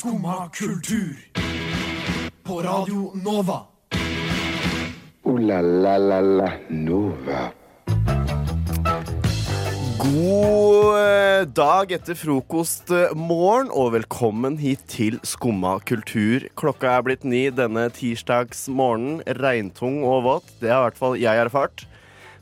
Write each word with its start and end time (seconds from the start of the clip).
Skumma 0.00 0.48
kultur. 0.48 1.16
På 2.42 2.62
Radio 2.62 3.12
Nova. 3.24 3.60
O-la-la-la-la 5.22 6.52
Nova. 6.68 7.40
God 9.98 10.96
eh, 10.96 11.42
dag 11.52 11.92
etter 11.92 12.16
frokostmorgen, 12.16 13.68
og 13.68 13.92
velkommen 13.98 14.56
hit 14.62 14.86
til 14.88 15.20
Skumma 15.20 15.74
kultur. 15.84 16.48
Klokka 16.56 16.94
er 16.94 17.04
blitt 17.04 17.28
ni 17.28 17.42
denne 17.52 17.90
tirsdagsmorgenen. 17.92 19.20
Regntung 19.36 20.00
og 20.08 20.24
våt. 20.24 20.48
Det 20.64 20.72
har 20.72 20.80
i 20.80 20.88
hvert 20.88 21.02
fall 21.02 21.20
jeg 21.20 21.44
erfart. 21.44 21.84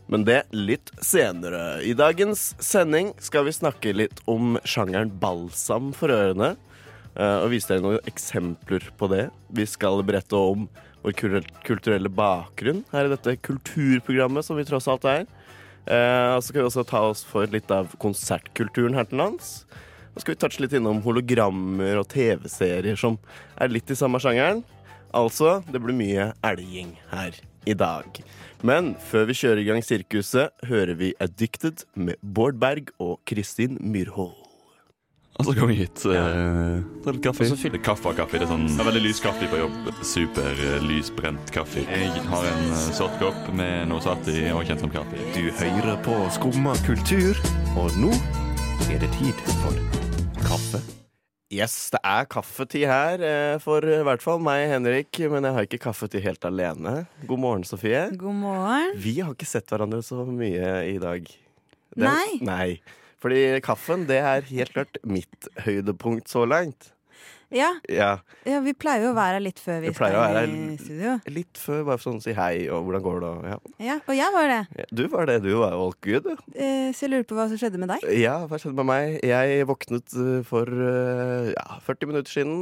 Men 0.07 0.23
det 0.31 0.45
litt 0.55 0.95
senere. 1.03 1.83
I 1.83 1.99
dagens 1.99 2.53
sending 2.63 3.17
skal 3.19 3.51
vi 3.51 3.59
snakke 3.59 3.99
litt 3.99 4.23
om 4.31 4.61
sjangeren 4.63 5.11
balsam 5.19 5.91
for 5.91 6.15
ørene. 6.15 6.55
Eh, 7.19 7.39
Og 7.43 7.51
vise 7.53 7.71
dere 7.71 7.85
noen 7.85 8.09
eksempler 8.09 8.89
på 8.99 9.11
det. 9.13 9.27
Vi 9.51 9.67
skal 9.69 10.05
berette 10.07 10.39
om 10.39 10.69
vår 11.05 11.15
kulturelle 11.67 12.11
bakgrunn 12.11 12.83
her 12.93 13.07
i 13.07 13.13
dette 13.13 13.37
kulturprogrammet 13.47 14.47
som 14.47 14.59
vi 14.59 14.67
tross 14.69 14.89
alt 14.91 15.07
er. 15.09 15.27
Eh, 15.89 16.31
og 16.35 16.43
så 16.43 16.51
skal 16.51 16.63
vi 16.63 16.69
også 16.69 16.87
ta 16.89 17.03
oss 17.09 17.23
for 17.27 17.49
litt 17.53 17.71
av 17.73 17.95
konsertkulturen 18.03 18.97
her 18.99 19.09
til 19.09 19.23
lands. 19.23 19.63
Så 20.15 20.25
skal 20.25 20.35
vi 20.35 20.41
touche 20.43 20.65
litt 20.65 20.75
innom 20.75 21.01
hologrammer 21.05 22.01
og 22.01 22.09
TV-serier 22.11 22.99
som 22.99 23.21
er 23.57 23.71
litt 23.73 23.91
i 23.91 23.99
samme 23.99 24.21
sjangeren. 24.23 24.65
Altså, 25.17 25.63
det 25.71 25.81
blir 25.81 25.97
mye 25.97 26.33
elging 26.45 26.97
her 27.13 27.39
i 27.69 27.77
dag. 27.79 28.21
Men 28.67 28.93
før 29.09 29.29
vi 29.31 29.39
kjører 29.39 29.63
i 29.63 29.69
gang 29.69 29.85
sirkuset, 29.87 30.53
hører 30.69 30.99
vi 30.99 31.15
Addicted 31.23 31.87
med 31.95 32.19
Bård 32.21 32.59
Berg 32.61 32.93
og 32.99 33.21
Kristin 33.29 33.79
Myrhold. 33.81 34.38
Og 35.39 35.47
så 35.47 35.53
kom 35.55 35.71
jeg 35.71 35.85
hit. 35.85 36.03
Ja. 36.11 36.23
litt 37.07 37.21
kaffe. 37.23 37.45
Og 37.47 37.53
så 37.53 37.59
fyller 37.61 37.79
kaffe 37.83 38.11
og 38.11 38.17
kaffe. 38.19 38.41
Det 38.41 38.49
er 38.49 38.51
sånn 38.51 38.65
det 38.73 38.83
er 38.83 38.89
veldig 38.89 39.03
lys 39.05 39.21
kaffe 39.23 39.47
på 39.47 39.61
jobb. 39.61 39.77
Super 40.03 40.63
eh, 40.67 40.81
lysbrent 40.83 41.53
kaffe. 41.55 41.85
Jeg 41.87 42.25
har 42.27 42.49
en 42.51 42.65
eh, 42.73 42.89
sort 42.97 43.15
kopp 43.23 43.47
med 43.55 43.87
noe 43.93 44.03
satt 44.03 44.27
i 44.33 44.49
og 44.51 44.65
kjent 44.67 44.83
som 44.83 44.91
kaffe. 44.91 45.23
Du 45.37 45.47
hører 45.61 45.95
på 46.03 46.19
Skumma 46.35 46.75
kultur, 46.89 47.39
og 47.79 47.95
nå 48.03 48.11
er 48.91 48.99
det 49.05 49.13
tid 49.21 49.47
for 49.63 49.79
kaffe. 50.43 50.83
Yes, 51.55 51.79
det 51.95 52.03
er 52.05 52.27
kaffetid 52.29 52.91
her 52.91 53.23
for 53.63 53.87
i 53.87 54.03
hvert 54.05 54.21
fall 54.21 54.43
meg, 54.43 54.67
Henrik. 54.75 55.23
Men 55.31 55.47
jeg 55.47 55.55
har 55.55 55.71
ikke 55.71 55.85
kaffetid 55.87 56.27
helt 56.27 56.45
alene. 56.51 57.05
God 57.31 57.47
morgen, 57.47 57.65
Sofie. 57.65 58.09
God 58.19 58.43
morgen. 58.43 58.91
Vi 59.01 59.21
har 59.23 59.39
ikke 59.39 59.49
sett 59.49 59.71
hverandre 59.71 60.03
så 60.05 60.27
mye 60.27 60.81
i 60.91 60.99
dag. 61.01 61.31
Nei. 61.97 62.41
Nei. 62.43 62.73
Fordi 63.23 63.43
kaffen, 63.67 64.07
det 64.07 64.21
er 64.23 64.45
helt 64.53 64.73
klart 64.77 64.99
mitt 65.05 65.49
høydepunkt 65.65 66.29
så 66.31 66.45
langt. 66.47 66.93
Ja, 67.51 67.71
Ja, 67.89 68.19
ja, 68.45 68.59
vi 68.61 68.75
pleier 68.77 69.07
jo 69.07 69.15
å 69.15 69.17
være 69.17 69.39
her 69.39 69.41
litt 69.41 69.57
før 69.59 69.79
vi 69.81 69.89
Vi 69.89 69.95
skal 69.97 70.13
være 70.13 70.43
i 70.53 70.75
studio. 70.77 71.15
Litt 71.33 71.57
før, 71.57 71.79
bare 71.87 71.97
for 71.97 72.11
sånn 72.11 72.19
å 72.21 72.25
si 72.27 72.35
hei 72.37 72.67
og 72.69 72.85
hvordan 72.85 73.05
går 73.07 73.23
det 73.25 73.31
og 73.31 73.47
ja. 73.49 73.57
Ja, 73.87 73.95
og 74.05 74.13
jeg 74.19 74.35
var 74.35 74.51
det. 74.53 74.85
Du 74.93 75.03
var 75.09 75.25
det, 75.31 75.39
du 75.47 75.49
var 75.57 75.73
all 75.73 75.95
good, 76.05 76.29
du. 76.29 76.35
Eh, 76.53 76.91
så 76.93 77.07
jeg 77.07 77.15
lurer 77.15 77.25
på 77.31 77.39
hva 77.39 77.47
som 77.49 77.57
skjedde 77.57 77.81
med 77.81 77.89
deg. 77.95 78.05
Ja, 78.21 78.35
hva 78.47 78.61
skjedde 78.61 78.77
med 78.83 78.91
meg? 78.93 79.17
Jeg 79.25 79.65
våknet 79.71 80.13
eh, 80.21 80.43
for 80.47 80.69
eh, 80.69 81.49
ja, 81.57 81.81
40 81.89 82.13
minutter 82.13 82.37
siden. 82.37 82.61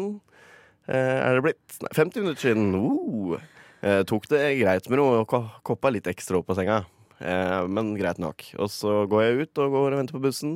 Eh, 0.87 1.19
er 1.19 1.34
det 1.41 1.45
blitt? 1.49 1.81
Nei, 1.83 1.93
50 1.99 2.23
minutter 2.23 2.47
siden. 2.47 2.71
Uh. 2.79 3.43
Eh, 3.83 4.05
tok 4.07 4.31
det 4.31 4.45
greit 4.62 4.87
med 4.89 5.03
noe 5.03 5.19
og 5.25 5.27
ko- 5.34 5.49
koppa 5.67 5.91
litt 5.93 6.07
ekstra 6.15 6.39
opp 6.39 6.47
på 6.47 6.55
senga. 6.57 6.84
Eh, 7.20 7.62
men 7.69 7.95
greit 7.97 8.20
nok. 8.20 8.45
Og 8.61 8.70
så 8.72 9.05
går 9.11 9.25
jeg 9.25 9.47
ut 9.47 9.62
og 9.62 9.72
går 9.75 9.95
og 9.95 10.00
venter 10.03 10.19
på 10.19 10.25
bussen. 10.27 10.55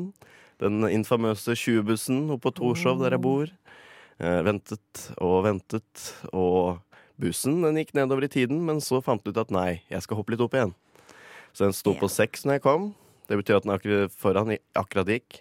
Den 0.61 0.85
infamøse 0.91 1.57
20-bussen 1.57 2.27
oppe 2.35 2.51
på 2.51 2.57
Torshov, 2.59 3.01
der 3.01 3.17
jeg 3.17 3.25
bor. 3.25 3.53
Eh, 4.21 4.41
ventet 4.45 5.05
og 5.17 5.39
ventet, 5.47 6.07
og 6.37 6.83
bussen 7.21 7.63
den 7.65 7.79
gikk 7.81 7.95
nedover 7.97 8.27
i 8.27 8.33
tiden, 8.33 8.61
men 8.69 8.83
så 8.85 9.01
fant 9.05 9.25
jeg 9.25 9.33
ut 9.33 9.41
at 9.41 9.55
nei, 9.55 9.81
jeg 9.93 10.05
skal 10.05 10.21
hoppe 10.21 10.35
litt 10.35 10.45
opp 10.45 10.57
igjen. 10.57 10.75
Så 11.57 11.65
den 11.65 11.77
sto 11.77 11.95
på 11.99 12.11
seks 12.13 12.45
når 12.45 12.59
jeg 12.59 12.67
kom. 12.67 12.91
Det 13.31 13.39
betyr 13.41 13.59
at 13.59 13.65
den 13.65 13.73
akkurat 13.73 14.15
foran 14.21 14.53
akkurat 14.77 15.09
gikk. 15.17 15.41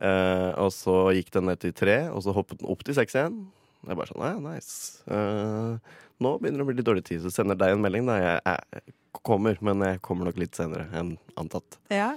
Eh, 0.00 0.50
og 0.56 0.72
så 0.72 1.10
gikk 1.16 1.32
den 1.34 1.48
ned 1.50 1.60
til 1.60 1.74
tre, 1.76 2.00
og 2.14 2.22
så 2.24 2.32
hoppet 2.32 2.62
den 2.62 2.70
opp 2.70 2.84
til 2.86 2.96
seks 2.96 3.16
igjen. 3.18 3.40
Jeg 3.86 3.98
bare 3.98 4.10
sånn, 4.10 4.24
ja, 4.24 4.38
nice. 4.42 5.02
Eh, 5.10 5.98
nå 6.22 6.32
begynner 6.38 6.62
det 6.62 6.66
å 6.66 6.70
bli 6.70 6.78
litt 6.78 6.88
dårlig 6.88 7.04
tid, 7.06 7.22
så 7.22 7.32
sender 7.34 7.58
deg 7.58 7.74
en 7.74 7.84
melding 7.84 8.08
da 8.08 8.16
jeg, 8.18 8.40
jeg 8.48 8.96
kommer, 9.26 9.58
men 9.64 9.84
jeg 9.84 10.02
kommer 10.04 10.28
nok 10.28 10.40
litt 10.40 10.58
senere 10.58 10.88
enn 10.96 11.16
antatt. 11.40 11.78
Ja. 11.92 12.12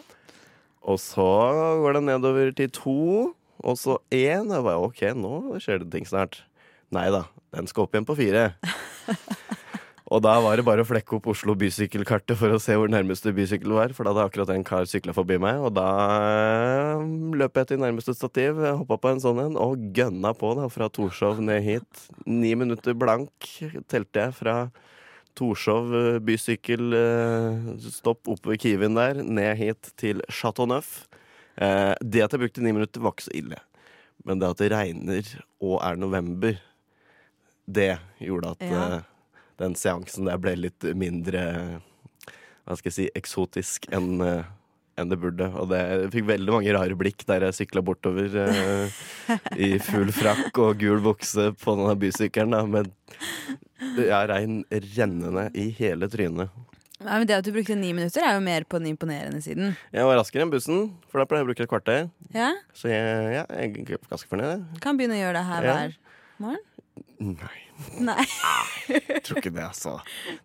Og 0.82 0.98
så 1.02 1.28
går 1.82 2.00
det 2.00 2.06
nedover 2.08 2.54
til 2.58 2.72
to, 2.74 3.02
og 3.62 3.78
så 3.78 4.00
én. 4.10 4.50
Jeg 4.50 4.66
bare 4.66 4.82
OK, 4.82 5.04
nå 5.18 5.62
skjer 5.62 5.84
det 5.84 5.92
ting 5.94 6.08
snart. 6.10 6.42
Nei 6.92 7.08
da, 7.14 7.28
den 7.56 7.70
skal 7.70 7.86
opp 7.86 7.94
igjen 7.96 8.08
på 8.08 8.18
fire. 8.18 8.50
og 10.12 10.24
da 10.26 10.34
var 10.44 10.58
det 10.60 10.66
bare 10.68 10.84
å 10.84 10.90
flekke 10.90 11.16
opp 11.20 11.30
Oslo 11.32 11.54
bysykkelkartet 11.56 12.36
for 12.40 12.52
å 12.52 12.60
se 12.60 12.76
hvor 12.76 12.92
nærmeste 12.92 13.32
bysykkel 13.38 13.78
var. 13.78 13.94
For 13.96 14.04
da 14.04 14.16
hadde 14.16 14.26
akkurat 14.28 14.54
en 14.56 14.66
kar 14.68 14.90
sykla 14.90 15.16
forbi 15.16 15.38
meg, 15.42 15.62
og 15.62 15.76
da 15.78 15.88
eh, 16.18 17.06
løp 17.38 17.62
jeg 17.62 17.72
til 17.72 17.84
nærmeste 17.86 18.18
stativ, 18.18 18.60
hoppa 18.82 18.98
på 19.00 19.14
en 19.14 19.24
sånn 19.24 19.44
en 19.46 19.60
og 19.62 19.86
gønna 19.96 20.34
på 20.36 20.56
da, 20.58 20.68
fra 20.74 20.90
Torshov 20.92 21.44
ned 21.46 21.62
hit. 21.68 22.08
Ni 22.26 22.56
minutter 22.58 22.98
blank 22.98 23.54
telte 23.92 24.26
jeg 24.26 24.40
fra 24.42 24.58
Torshov 25.38 25.92
bysykkel 26.26 26.92
bysykkelstopp 26.92 28.30
oppe 28.32 28.54
ved 28.54 28.62
Kiwien 28.64 28.98
der, 28.98 29.22
ned 29.24 29.56
hit 29.60 29.92
til 30.00 30.22
Chateau 30.30 30.68
Neuf. 30.70 31.08
Eh, 31.58 31.94
det 32.02 32.24
at 32.26 32.34
jeg 32.36 32.44
brukte 32.46 32.64
ni 32.64 32.74
minutter, 32.76 33.02
var 33.04 33.16
ikke 33.16 33.28
så 33.30 33.36
ille. 33.38 33.60
Men 34.26 34.42
det 34.42 34.50
at 34.54 34.62
det 34.62 34.72
regner 34.74 35.32
og 35.62 35.80
er 35.82 36.00
november, 36.00 36.60
det 37.72 37.94
gjorde 38.22 38.56
at 38.56 38.62
Ja. 38.68 38.82
eh, 38.98 39.02
den 39.62 39.76
seansen 39.76 40.26
der 40.26 40.38
ble 40.42 40.56
litt 40.58 40.82
mindre 40.98 41.82
Hva 42.66 42.78
skal 42.78 42.90
jeg 42.92 42.94
si 42.98 43.10
eksotisk 43.18 43.88
enn 43.92 44.22
eh, 44.22 44.44
enn 45.00 45.10
det 45.10 45.18
burde. 45.22 45.48
Og 45.58 45.70
det 45.72 45.80
jeg 45.80 46.12
fikk 46.14 46.28
veldig 46.30 46.54
mange 46.54 46.74
rare 46.76 46.96
blikk 47.00 47.24
der 47.26 47.48
jeg 47.48 47.58
sykla 47.62 47.82
bortover 47.86 48.36
eh, 48.44 49.02
i 49.68 49.80
full 49.82 50.12
frakk 50.14 50.58
og 50.62 50.78
gul 50.82 51.02
bukse 51.04 51.52
på 51.58 51.76
denne 51.80 51.96
bysykkelen, 52.02 52.52
da, 52.54 52.84
med 53.82 54.06
er 54.08 54.28
regn 54.32 54.62
rennende 54.72 55.48
i 55.58 55.70
hele 55.78 56.08
trynet. 56.12 56.50
Nei, 57.02 57.16
men 57.18 57.26
Det 57.26 57.34
at 57.40 57.46
du 57.48 57.52
brukte 57.56 57.74
ni 57.76 57.94
minutter, 57.98 58.22
er 58.22 58.36
jo 58.38 58.44
mer 58.46 58.62
på 58.70 58.78
den 58.78 58.92
imponerende 58.94 59.42
siden. 59.42 59.72
Jeg 59.92 60.06
var 60.06 60.20
raskere 60.20 60.44
enn 60.46 60.52
bussen, 60.54 60.84
for 61.10 61.18
da 61.18 61.26
pleier 61.26 61.42
jeg 61.42 61.48
å 61.48 61.50
bruke 61.50 61.64
et 61.66 61.72
kvarter. 61.72 62.04
Ja, 62.36 62.52
Så 62.78 62.92
jeg, 62.92 63.34
ja, 63.34 63.46
jeg 63.58 63.72
er 63.74 64.02
ganske 64.06 64.30
fornøyd. 64.30 64.68
Kan 64.84 65.00
begynne 65.00 65.18
å 65.18 65.22
gjøre 65.24 65.40
det 65.40 65.48
her 65.50 65.66
Ja. 65.66 65.74
hver 65.80 65.98
morgen. 66.38 66.68
Nei, 67.22 67.58
Nei. 68.06 68.26
jeg 68.90 69.24
tror 69.26 69.38
ikke 69.42 69.54
det, 69.54 69.64
altså. 69.66 69.96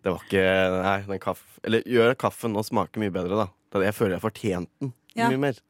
Det 0.01 0.09
var 0.13 0.25
ikke 0.25 0.43
Nei, 0.81 0.97
den 1.11 1.19
kaff... 1.21 1.43
Eller 1.63 1.85
gjør 1.85 2.15
kaffen 2.17 2.53
nå 2.57 2.63
smake 2.65 2.97
mye 3.01 3.13
bedre, 3.13 3.37
da. 3.45 3.81
Jeg 3.85 3.93
føler 3.93 4.17
jeg 4.17 4.25
fortjente 4.25 4.71
den 4.81 4.93
Ja. 5.17 5.29
mye 5.29 5.37
mer. 5.45 5.61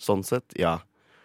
Sånn 0.00 0.24
sett, 0.24 0.52
ja. 0.60 0.78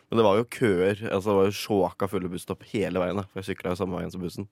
Men 0.09 0.17
det 0.21 0.25
var 0.25 0.37
jo 0.39 0.45
køer. 0.47 0.95
Altså, 1.11 1.31
det 1.33 1.37
var 1.41 1.47
jo 1.51 1.57
sjåka 1.59 2.07
fulle 2.09 2.29
busstopp 2.31 2.63
hele 2.71 2.99
veien. 3.03 3.19
da 3.19 3.23
For 3.27 3.41
jeg 3.41 3.51
sykla 3.57 3.71
jo 3.75 3.79
samme 3.83 3.99
veien 3.99 4.11
som 4.11 4.21
bussen. 4.23 4.47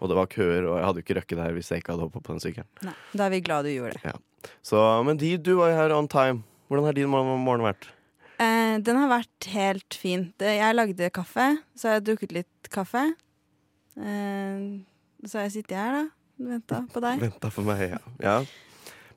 Og 0.00 0.10
det 0.10 0.16
var 0.18 0.26
køer, 0.28 0.66
og 0.68 0.76
jeg 0.78 0.84
hadde 0.86 1.00
jo 1.00 1.04
ikke 1.06 1.16
røkket 1.20 1.38
det 1.38 1.44
her 1.46 1.54
hvis 1.56 1.70
jeg 1.72 1.80
ikke 1.82 1.94
hadde 1.94 2.04
hoppa 2.08 2.20
på 2.20 2.34
den 2.34 2.42
sykkelen. 2.44 2.68
Nei. 2.84 2.94
Da 3.16 3.26
er 3.26 3.32
vi 3.32 3.40
glad 3.46 3.64
du 3.64 3.70
gjorde 3.72 4.00
det. 4.02 4.14
Så, 4.66 4.80
men 5.08 5.16
de, 5.20 5.30
du 5.40 5.54
var 5.58 5.70
jo 5.72 5.78
her 5.80 5.94
on 5.96 6.08
time. 6.12 6.42
Hvordan 6.68 6.84
har 6.90 6.96
din 6.98 7.08
morgen, 7.08 7.40
morgen 7.46 7.64
vært? 7.64 7.88
Eh, 8.42 8.76
den 8.84 8.98
har 9.00 9.08
vært 9.08 9.48
helt 9.54 9.96
fin. 9.96 10.28
Jeg 10.42 10.74
lagde 10.76 11.08
kaffe, 11.16 11.46
så 11.78 11.88
har 11.88 11.98
jeg 12.00 12.06
drukket 12.10 12.34
litt 12.36 12.70
kaffe. 12.74 13.06
Eh, 13.96 14.60
så 15.24 15.38
har 15.40 15.46
jeg 15.48 15.56
sittet 15.60 15.78
her, 15.78 15.96
da. 16.02 16.04
Venta 16.52 16.82
på 16.92 17.00
deg. 17.00 17.22
Venta 17.24 17.48
på 17.54 17.64
meg, 17.64 17.86
ja. 17.96 18.00
ja. 18.20 18.36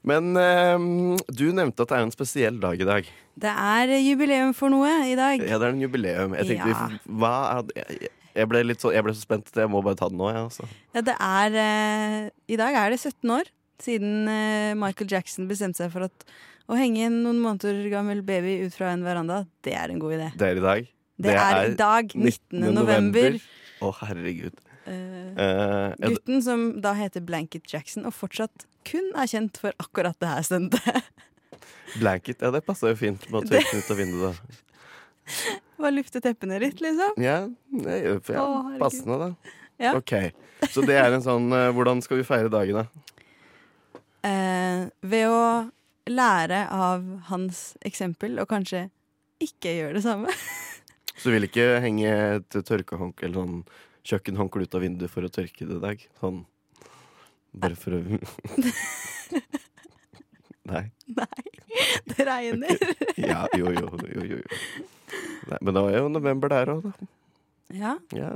Men 0.07 0.31
ehm, 0.39 1.17
du 1.27 1.49
nevnte 1.51 1.83
at 1.83 1.91
det 1.91 1.97
er 1.97 2.05
en 2.07 2.13
spesiell 2.15 2.59
dag 2.63 2.79
i 2.79 2.87
dag. 2.87 3.09
Det 3.39 3.51
er 3.51 3.91
jubileum 3.99 4.53
for 4.55 4.71
noe 4.71 4.87
i 5.09 5.17
dag. 5.19 5.43
Ja, 5.43 5.59
det 5.59 5.67
er 5.67 5.73
en 5.75 5.83
jubileum. 5.83 6.37
Jeg 6.39 6.47
tenkte, 6.53 6.71
Ja. 6.71 6.87
vi- 6.87 7.17
hva 7.19 7.33
er 7.57 7.67
det? 7.67 8.11
Jeg- 8.39 8.49
ble, 8.51 8.75
så, 8.79 8.91
jeg 8.95 9.03
ble 9.05 9.13
så 9.15 9.25
spent. 9.25 9.51
Jeg 9.55 9.69
må 9.71 9.81
bare 9.85 9.99
ta 9.99 10.07
den 10.11 10.19
nå, 10.21 10.29
Ja, 10.31 10.45
Altså. 10.47 10.67
Ja, 10.95 11.01
det 11.05 11.15
er 11.19 11.57
eh, 11.63 12.29
I 12.55 12.59
dag 12.59 12.77
er 12.79 12.93
det 12.95 12.99
17 13.01 13.33
år 13.35 13.51
siden 13.79 14.27
eh, 14.31 14.73
Michael 14.79 15.09
Jackson 15.11 15.47
bestemte 15.49 15.83
seg 15.83 15.91
for 15.93 16.07
at 16.07 16.25
å 16.69 16.77
henge 16.77 17.05
en 17.07 17.21
noen 17.23 17.39
måneder 17.41 17.87
gammel 17.89 18.19
baby 18.25 18.59
ut 18.67 18.75
fra 18.77 18.91
en 18.93 19.03
veranda, 19.05 19.43
det 19.65 19.73
er 19.73 19.89
en 19.93 19.99
god 20.01 20.17
idé. 20.19 20.27
Det 20.37 20.49
er 20.49 20.59
i 20.59 20.65
dag. 20.65 20.89
Det, 21.19 21.33
er, 21.35 21.61
i 21.71 21.75
dag, 21.79 22.11
19. 22.15 22.65
november. 22.75 23.39
Å, 23.83 23.93
herregud. 24.05 24.59
Eh, 24.85 25.07
Eh, 25.39 25.93
er 25.93 26.11
gutten 26.15 26.41
som 26.43 26.61
da 26.81 26.93
heter 26.97 27.21
Blanket 27.23 27.67
Jackson, 27.71 28.05
og 28.09 28.13
fortsatt 28.17 28.65
kun 28.89 29.11
er 29.15 29.27
kjent 29.29 29.57
for 29.61 29.71
akkurat 29.79 30.17
det 30.19 30.27
her 30.31 30.41
stuntet. 30.47 31.03
blanket, 31.99 32.41
ja, 32.41 32.51
det 32.51 32.63
passa 32.65 32.89
jo 32.91 32.97
fint 32.99 33.23
med 33.31 33.43
å 33.43 33.47
tørke 33.49 33.77
ut 33.77 33.91
av 33.93 33.99
vinduet. 34.01 34.41
Bare 35.79 35.95
lufte 35.95 36.21
teppene 36.23 36.59
litt, 36.59 36.81
liksom. 36.83 37.15
Ja, 37.23 37.41
ja 37.71 38.47
passende, 38.81 39.17
da. 39.21 39.55
Ja. 39.79 39.93
Ok, 39.95 40.11
Så 40.67 40.83
det 40.83 40.97
er 40.99 41.13
en 41.15 41.23
sånn 41.23 41.45
uh, 41.55 41.69
Hvordan 41.71 42.01
skal 42.03 42.19
vi 42.19 42.25
feire 42.27 42.51
dagen, 42.51 42.81
da? 42.81 43.05
Eh, 44.27 44.89
ved 45.07 45.31
å 45.31 45.69
lære 46.11 46.65
av 46.75 47.05
hans 47.29 47.61
eksempel, 47.87 48.35
og 48.43 48.49
kanskje 48.51 48.89
ikke 49.39 49.71
gjøre 49.77 49.95
det 49.95 50.03
samme. 50.03 50.35
Så 51.15 51.29
du 51.29 51.37
vil 51.37 51.47
ikke 51.47 51.79
henge 51.83 52.11
et 52.11 52.59
tørkehåndkle 52.67 53.29
eller 53.29 53.39
sånn 53.39 53.63
kjøkkenhåndkle 54.09 54.67
ut 54.67 54.75
av 54.75 54.83
vinduet 54.83 55.11
for 55.13 55.23
å 55.23 55.31
tørke 55.31 55.67
det 55.67 55.79
i 55.79 55.83
dag? 55.83 56.03
Sånn 56.19 56.43
bare 57.55 57.79
for 57.79 57.95
å 57.97 58.01
Nei. 60.69 60.85
Nei, 61.17 61.43
det 62.11 62.25
regner. 62.27 62.81
Ja, 63.17 63.47
jo, 63.57 63.71
jo, 63.73 63.87
jo, 64.05 64.21
jo. 64.21 64.37
jo. 64.37 64.89
Nei, 65.49 65.57
men 65.61 65.73
det 65.75 65.83
var 65.85 65.95
jo 65.97 66.09
november 66.13 66.51
der 66.53 66.71
òg, 66.75 66.83
da. 66.89 67.09
Ja, 67.73 67.95
Ja. 68.17 68.31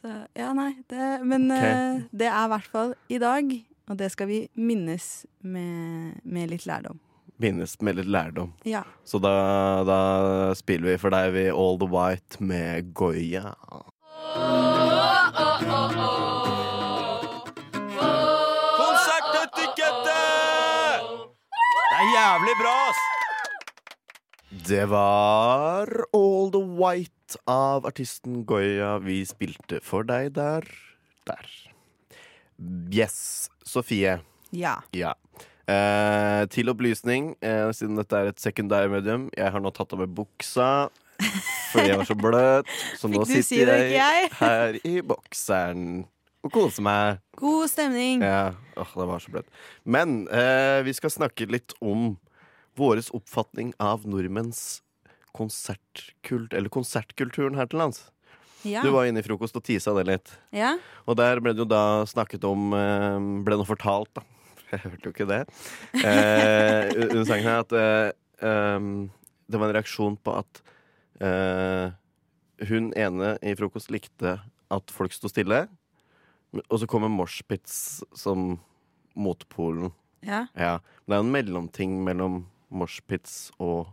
så, 0.00 0.14
ja 0.38 0.50
nei. 0.56 0.70
Det, 0.88 1.08
men 1.28 1.50
okay. 1.52 1.72
uh, 1.98 2.02
det 2.12 2.28
er 2.30 2.44
i 2.46 2.52
hvert 2.54 2.68
fall 2.72 2.94
i 3.12 3.18
dag, 3.22 3.52
og 3.90 3.98
det 4.00 4.10
skal 4.14 4.28
vi 4.30 4.42
minnes 4.56 5.08
med, 5.44 6.20
med 6.24 6.52
litt 6.54 6.66
lærdom. 6.68 7.00
Minnes 7.42 7.74
med 7.82 7.96
litt 7.98 8.06
lærdom. 8.12 8.52
Ja. 8.68 8.84
Så 9.08 9.18
da, 9.22 9.32
da 9.88 10.00
spiller 10.58 10.92
vi 10.92 10.98
for 11.02 11.10
deg 11.14 11.32
vi 11.34 11.48
All 11.50 11.80
The 11.80 11.88
White 11.90 12.38
med 12.44 12.92
Goya. 12.94 13.50
Konsertetikette! 18.82 20.18
Det 21.90 21.98
er 22.00 22.06
jævlig 22.16 22.54
bra, 22.62 22.74
ass! 22.90 23.11
Det 24.72 24.86
var 24.88 25.90
All 26.16 26.50
The 26.52 26.60
White 26.64 27.36
av 27.44 27.84
artisten 27.84 28.38
Goya 28.48 28.94
vi 29.04 29.18
spilte 29.28 29.82
for 29.84 30.06
deg 30.08 30.30
der. 30.32 30.64
Der. 31.28 31.50
Yes. 32.88 33.50
Sofie. 33.68 34.14
ja. 34.48 34.78
Ja. 34.96 35.12
Eh, 35.68 36.46
til 36.48 36.72
opplysning, 36.72 37.34
eh, 37.44 37.68
siden 37.76 38.00
dette 38.00 38.16
er 38.16 38.32
et 38.32 38.40
sekundærmedium 38.40 39.28
Jeg 39.36 39.52
har 39.52 39.60
nå 39.60 39.70
tatt 39.76 39.92
av 39.92 40.00
meg 40.00 40.10
buksa 40.16 40.88
fordi 41.20 41.92
jeg 41.92 42.00
var 42.00 42.08
så 42.08 42.16
bløt. 42.16 42.74
Så 42.96 43.12
nå 43.12 43.28
du 43.28 43.36
si 43.44 43.60
det, 43.68 43.78
jeg, 43.92 44.32
her 44.40 44.80
i 44.88 44.96
bokseren 45.04 46.06
og 46.40 46.56
koser 46.56 46.88
meg. 46.88 47.20
God 47.36 47.68
stemning. 47.68 48.24
Ja, 48.24 48.54
åh, 48.80 48.96
det 48.96 49.12
var 49.12 49.20
så 49.20 49.36
bløtt. 49.36 49.52
Men 49.84 50.22
eh, 50.32 50.80
vi 50.88 50.96
skal 50.96 51.12
snakke 51.12 51.52
litt 51.52 51.76
om 51.84 52.14
vår 52.78 53.02
oppfatning 53.12 53.72
av 53.82 54.06
nordmenns 54.08 54.82
konsertkult, 55.36 56.52
eller 56.52 56.72
konsertkulturen 56.72 57.56
her 57.56 57.68
til 57.70 57.80
lands. 57.82 58.04
Ja. 58.62 58.82
Du 58.84 58.92
var 58.94 59.08
inne 59.08 59.22
i 59.22 59.26
frokost 59.26 59.56
og 59.58 59.64
tisa 59.66 59.94
det 59.96 60.04
litt. 60.06 60.34
ja. 60.54 60.76
Og 61.06 61.16
der 61.18 61.40
ble 61.42 61.54
det 61.54 61.64
jo 61.64 61.66
da 61.66 62.04
snakket 62.06 62.44
om 62.46 62.70
eh, 62.78 63.16
Ble 63.42 63.56
noe 63.58 63.66
fortalt, 63.66 64.12
da. 64.14 64.22
Jeg 64.72 64.84
hørte 64.84 65.08
jo 65.08 65.12
ikke 65.12 65.26
det. 65.28 65.40
Eh, 65.98 66.92
under 67.08 67.24
sangen 67.28 67.48
her 67.48 67.64
at 67.64 67.74
eh, 67.76 68.12
um, 68.46 69.10
det 69.50 69.58
var 69.58 69.68
en 69.68 69.76
reaksjon 69.76 70.14
på 70.22 70.36
at 70.38 70.62
eh, 71.20 71.90
hun 72.70 72.92
ene 72.96 73.34
i 73.42 73.56
frokost 73.58 73.90
likte 73.92 74.36
at 74.72 74.94
folk 74.94 75.12
sto 75.12 75.28
stille. 75.28 75.64
Og 76.68 76.78
så 76.80 76.86
kommer 76.88 77.10
moshpits 77.12 78.04
som 78.16 78.54
motpolen. 79.18 79.90
ja. 80.24 80.46
Ja. 80.54 80.78
Det 81.02 81.18
er 81.18 81.24
en 81.24 81.34
mellomting 81.34 81.98
mellom 82.06 82.44
moshpits 82.72 83.50
og 83.62 83.90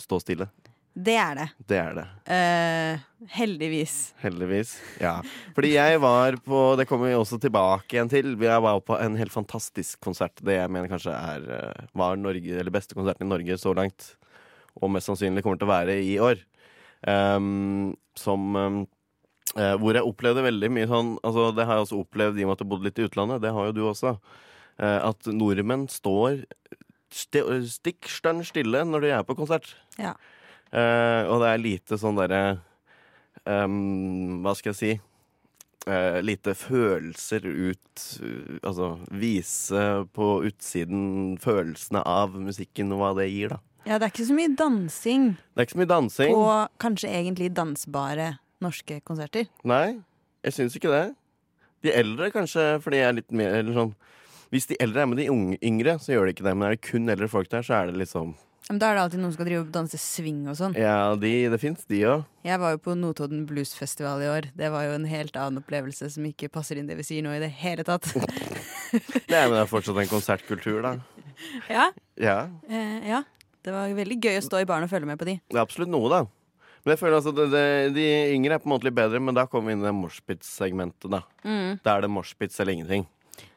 stå 0.00 0.20
stille. 0.22 0.48
Det 0.90 1.14
er 1.14 1.36
det. 1.38 1.46
Det 1.70 1.78
er 1.78 1.92
det. 1.94 2.04
Uh, 2.26 3.26
heldigvis. 3.30 3.94
Heldigvis. 4.20 4.72
Ja. 5.00 5.20
Fordi 5.54 5.70
jeg 5.76 6.00
var 6.02 6.34
på 6.42 6.62
Det 6.80 6.86
kommer 6.90 7.08
vi 7.08 7.14
også 7.14 7.38
tilbake 7.40 7.94
igjen 7.94 8.10
til. 8.10 8.34
Jeg 8.42 8.64
var 8.64 8.80
på 8.82 8.98
en 8.98 9.16
helt 9.16 9.32
fantastisk 9.32 10.00
konsert. 10.02 10.42
Det 10.42 10.58
jeg 10.58 10.70
mener 10.72 10.90
kanskje 10.90 11.14
er 11.14 11.46
eh, 11.56 11.84
var 11.96 12.18
Norge, 12.18 12.58
eller 12.58 12.74
beste 12.74 12.98
konserten 12.98 13.28
i 13.28 13.30
Norge 13.30 13.58
så 13.60 13.74
langt. 13.76 14.16
Og 14.82 14.90
mest 14.90 15.06
sannsynlig 15.06 15.44
kommer 15.46 15.60
til 15.60 15.70
å 15.70 15.72
være 15.72 16.00
i 16.02 16.16
år. 16.18 16.42
Um, 17.06 17.94
som 18.18 18.56
um, 18.56 18.82
Hvor 19.54 19.96
jeg 19.96 20.04
opplevde 20.04 20.42
veldig 20.44 20.68
mye 20.68 20.88
sånn 20.90 21.14
altså 21.24 21.46
Det 21.56 21.64
har 21.64 21.78
jeg 21.78 21.84
også 21.86 22.00
opplevd 22.02 22.36
i 22.36 22.44
og 22.44 22.50
med 22.50 22.58
at 22.58 22.60
jeg 22.60 22.70
bodde 22.74 22.88
litt 22.88 22.98
i 23.00 23.06
utlandet. 23.06 23.44
Det 23.46 23.54
har 23.56 23.70
jo 23.70 23.76
du 23.78 23.84
også. 23.88 24.16
Uh, 24.80 24.98
at 25.12 25.30
nordmenn 25.30 25.86
står 25.92 26.42
sti, 27.14 27.42
stikk 27.70 28.08
stønn 28.10 28.42
stille 28.46 28.84
når 28.86 29.04
de 29.04 29.12
er 29.18 29.26
på 29.26 29.36
konsert. 29.38 29.72
Ja. 30.00 30.14
Uh, 30.70 31.26
og 31.30 31.40
det 31.42 31.48
er 31.50 31.62
lite 31.64 31.96
sånn 31.98 32.18
derre 32.20 32.42
um, 33.42 34.38
Hva 34.44 34.52
skal 34.54 34.70
jeg 34.70 34.78
si? 34.78 34.90
Uh, 35.82 36.20
lite 36.22 36.54
følelser 36.54 37.42
ut 37.48 38.04
uh, 38.22 38.60
Altså 38.68 38.92
vise 39.10 39.82
på 40.14 40.28
utsiden 40.46 41.34
følelsene 41.42 42.04
av 42.06 42.36
musikken 42.38 42.94
og 42.94 43.02
hva 43.02 43.10
det 43.18 43.26
gir, 43.32 43.56
da. 43.56 43.58
Ja, 43.88 43.96
det 43.98 44.06
er 44.06 44.12
ikke 44.12 44.28
så 44.28 44.36
mye 44.36 44.52
dansing 44.60 45.26
Det 45.34 45.58
er 45.58 45.66
ikke 45.66 45.74
så 45.74 45.82
mye 45.82 45.92
dansing. 45.96 46.36
på 46.36 46.54
kanskje 46.86 47.10
egentlig 47.18 47.50
dansbare 47.56 48.28
norske 48.60 49.00
konserter. 49.08 49.48
Nei, 49.64 49.98
jeg 50.44 50.54
syns 50.54 50.76
ikke 50.76 50.92
det. 50.92 51.06
De 51.82 51.92
eldre 51.96 52.28
kanskje, 52.30 52.76
fordi 52.84 53.00
jeg 53.00 53.08
er 53.08 53.16
litt 53.16 53.32
mer 53.32 53.56
eller 53.56 53.76
sånn 53.78 53.94
Hvis 54.50 54.66
de 54.66 54.78
eldre 54.82 55.04
er 55.04 55.10
med 55.10 55.20
de 55.20 55.28
unge, 55.30 55.58
yngre, 55.62 55.96
så 56.02 56.14
gjør 56.14 56.26
de 56.26 56.34
ikke 56.34 56.46
det. 56.46 56.54
Men 56.56 56.66
er 56.66 56.74
det 56.74 56.86
kun 56.86 57.10
eldre 57.12 57.28
folk 57.30 57.50
der, 57.52 57.62
så 57.66 57.76
er 57.78 57.90
det 57.90 58.00
liksom 58.00 58.32
Men 58.70 58.78
da 58.78 58.90
er 58.90 58.98
det 58.98 59.02
alltid 59.04 59.20
noen 59.22 59.32
som 59.32 59.38
skal 59.38 59.48
drive 59.48 59.62
og 59.64 59.70
danse 59.74 59.98
swing 59.98 60.40
og 60.50 60.56
sånn. 60.58 60.74
Ja, 60.78 61.14
de, 61.18 61.30
det 61.50 61.58
fins, 61.62 61.86
de 61.90 62.02
òg. 62.06 62.24
Jeg 62.46 62.60
var 62.62 62.74
jo 62.74 62.80
på 62.82 62.94
Notodden 62.98 63.44
Bluesfestival 63.46 64.22
i 64.22 64.28
år. 64.30 64.50
Det 64.58 64.70
var 64.70 64.86
jo 64.86 64.92
en 64.98 65.06
helt 65.10 65.38
annen 65.38 65.62
opplevelse 65.62 66.10
som 66.14 66.26
ikke 66.26 66.50
passer 66.54 66.78
inn 66.78 66.90
det 66.90 66.98
vi 66.98 67.06
sier 67.06 67.26
nå 67.26 67.34
i 67.34 67.40
det 67.42 67.50
hele 67.62 67.86
tatt. 67.86 68.06
Nei, 69.32 69.42
men 69.46 69.56
det 69.56 69.62
er 69.64 69.70
fortsatt 69.70 69.98
en 70.02 70.10
konsertkultur, 70.10 70.82
da. 70.86 70.96
ja. 71.76 71.88
Ja. 72.18 72.38
Eh, 72.70 73.10
ja. 73.10 73.24
Det 73.60 73.74
var 73.74 73.90
veldig 73.94 74.18
gøy 74.22 74.38
å 74.38 74.44
stå 74.46 74.62
i 74.62 74.68
baren 74.68 74.86
og 74.86 74.92
følge 74.92 75.10
med 75.10 75.18
på 75.20 75.28
de. 75.28 75.38
Det 75.50 75.58
er 75.58 75.62
absolutt 75.66 75.90
noe, 75.92 76.10
da. 76.10 76.22
Men 76.80 76.94
jeg 76.94 77.00
føler 77.02 77.18
altså 77.18 77.32
det, 77.36 77.44
det, 77.52 77.64
De 77.92 78.04
yngre 78.32 78.56
er 78.56 78.62
på 78.62 78.70
en 78.70 78.72
måte 78.72 78.86
litt 78.88 78.96
bedre, 78.96 79.20
men 79.20 79.36
da 79.36 79.44
kommer 79.50 79.68
vi 79.68 79.76
inn 79.76 79.82
i 79.82 79.88
det 79.88 79.96
moshpit-segmentet. 79.98 81.10
Da 81.12 81.24
Da 81.84 81.96
er 81.98 82.06
det 82.06 82.12
moshpits 82.12 82.60
eller 82.62 82.78
ingenting. 82.78 83.04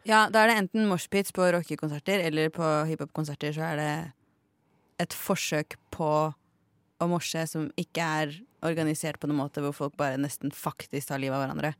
Ja, 0.08 0.26
da 0.32 0.44
er 0.44 0.52
det 0.52 0.58
enten 0.66 0.88
moshpits 0.90 1.32
på 1.36 1.46
rockekonserter 1.56 2.26
eller 2.28 2.52
på 2.54 2.70
hiphopkonserter 2.90 3.54
så 3.56 3.68
er 3.72 3.80
det 3.80 3.92
et 5.06 5.16
forsøk 5.16 5.78
på 5.96 6.10
å 7.04 7.08
morse 7.10 7.46
som 7.50 7.70
ikke 7.80 8.04
er 8.24 8.36
organisert 8.64 9.20
på 9.20 9.28
noen 9.30 9.42
måte 9.46 9.64
hvor 9.64 9.76
folk 9.76 9.98
bare 10.00 10.20
nesten 10.20 10.52
faktisk 10.56 11.10
tar 11.10 11.22
livet 11.24 11.38
av 11.38 11.46
hverandre. 11.46 11.74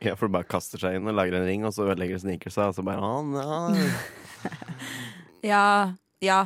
Ja, 0.00 0.14
For 0.16 0.28
de 0.28 0.36
bare 0.38 0.48
kaster 0.48 0.80
seg 0.80 0.96
inn 0.96 1.08
og 1.10 1.16
lager 1.18 1.36
en 1.38 1.46
ring, 1.46 1.64
og 1.66 1.74
så 1.76 1.86
legger 1.92 2.16
de 2.16 2.22
sneakersa, 2.22 2.70
og 2.70 2.78
så 2.78 2.84
bare 2.86 3.04
«Å, 3.04 3.20
nei». 3.28 3.88
Ja, 5.44 5.92
ja. 6.24 6.38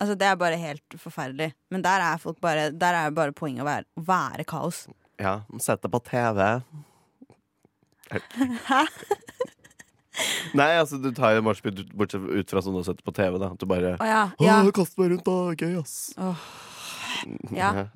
Altså, 0.00 0.14
det 0.16 0.28
er 0.28 0.38
bare 0.40 0.56
helt 0.60 0.96
forferdelig. 1.00 1.50
Men 1.72 1.84
der 1.84 2.00
er 2.04 2.20
folk 2.20 2.38
bare 2.44 2.70
Der 2.72 2.96
er 2.96 3.12
bare 3.16 3.32
poenget 3.36 3.64
å 3.64 3.68
være, 3.68 3.84
være 3.96 4.44
kaos. 4.48 4.86
Ja, 5.20 5.42
sett 5.60 5.82
det 5.84 5.90
på 5.92 6.00
TV. 6.04 6.40
Hæ? 8.70 8.82
Nei, 10.56 10.70
altså 10.80 10.98
du 11.02 11.10
tar 11.12 11.34
jo 11.36 11.42
ut- 11.44 11.92
bortsett 11.96 12.22
ut 12.30 12.50
fra 12.54 12.62
sånn 12.64 12.78
du 12.78 12.84
setter 12.86 13.04
på 13.04 13.12
TV. 13.16 13.38
da 13.42 13.50
At 13.52 13.58
du 13.60 13.66
bare 13.68 13.96
Å 14.00 14.06
ja. 14.08 14.22
Å, 14.38 14.72
kast 14.76 14.96
meg 14.98 15.10
rundt, 15.12 15.26
da! 15.26 15.54
Gøy, 15.60 15.76
ass. 15.82 15.96
ja. 17.52 17.86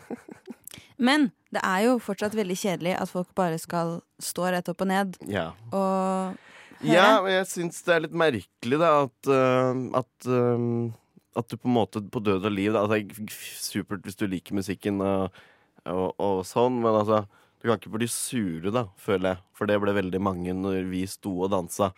Men 1.00 1.30
det 1.54 1.62
er 1.64 1.86
jo 1.88 1.96
fortsatt 2.02 2.34
veldig 2.36 2.56
kjedelig 2.60 2.94
at 3.00 3.10
folk 3.10 3.30
bare 3.38 3.58
skal 3.60 3.98
stå 4.22 4.50
rett 4.54 4.68
opp 4.70 4.82
og 4.84 4.90
ned 4.90 5.16
Ja. 5.30 5.50
og 5.72 6.36
høre. 6.80 6.94
Ja, 6.94 7.20
og 7.20 7.28
jeg 7.28 7.44
syns 7.50 7.82
det 7.84 7.94
er 7.94 8.00
litt 8.06 8.14
merkelig, 8.16 8.78
da, 8.80 8.90
at, 9.04 9.28
uh, 9.28 9.98
at, 10.00 10.28
øh, 10.28 10.92
at 11.36 11.48
du 11.52 11.56
på 11.60 11.68
en 11.68 11.74
måte 11.76 12.00
på 12.08 12.22
død 12.24 12.46
og 12.48 12.54
liv 12.54 12.72
da, 12.72 12.84
altså, 12.86 12.96
er 13.00 13.34
Supert 13.60 14.06
hvis 14.06 14.16
du 14.16 14.24
liker 14.26 14.56
musikken 14.56 15.00
og, 15.04 15.36
og, 15.84 16.14
og 16.16 16.40
sånn, 16.48 16.78
men 16.80 16.96
altså 17.02 17.24
Du 17.60 17.68
kan 17.68 17.76
ikke 17.76 17.92
bli 17.92 18.08
sure, 18.08 18.72
da, 18.72 18.86
føler 19.00 19.34
jeg. 19.34 19.44
For 19.58 19.68
det 19.68 19.76
ble 19.82 19.92
veldig 19.96 20.20
mange 20.24 20.54
når 20.56 20.86
vi 20.88 21.04
sto 21.10 21.34
og 21.44 21.52
dansa 21.52 21.90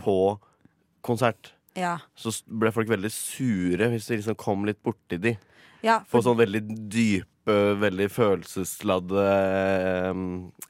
på 0.00 0.16
konsert. 1.04 1.52
Ja. 1.76 1.98
Så 2.16 2.32
ble 2.46 2.72
folk 2.72 2.90
veldig 2.90 3.10
sure 3.12 3.90
hvis 3.92 4.08
de 4.08 4.18
liksom 4.20 4.38
kom 4.40 4.66
litt 4.68 4.80
borti 4.84 5.18
de. 5.20 5.36
ja 5.84 6.00
På 6.08 6.22
sånn 6.24 6.40
veldig 6.40 6.62
dype, 6.92 7.56
veldig 7.80 8.08
følelsesladde 8.12 9.26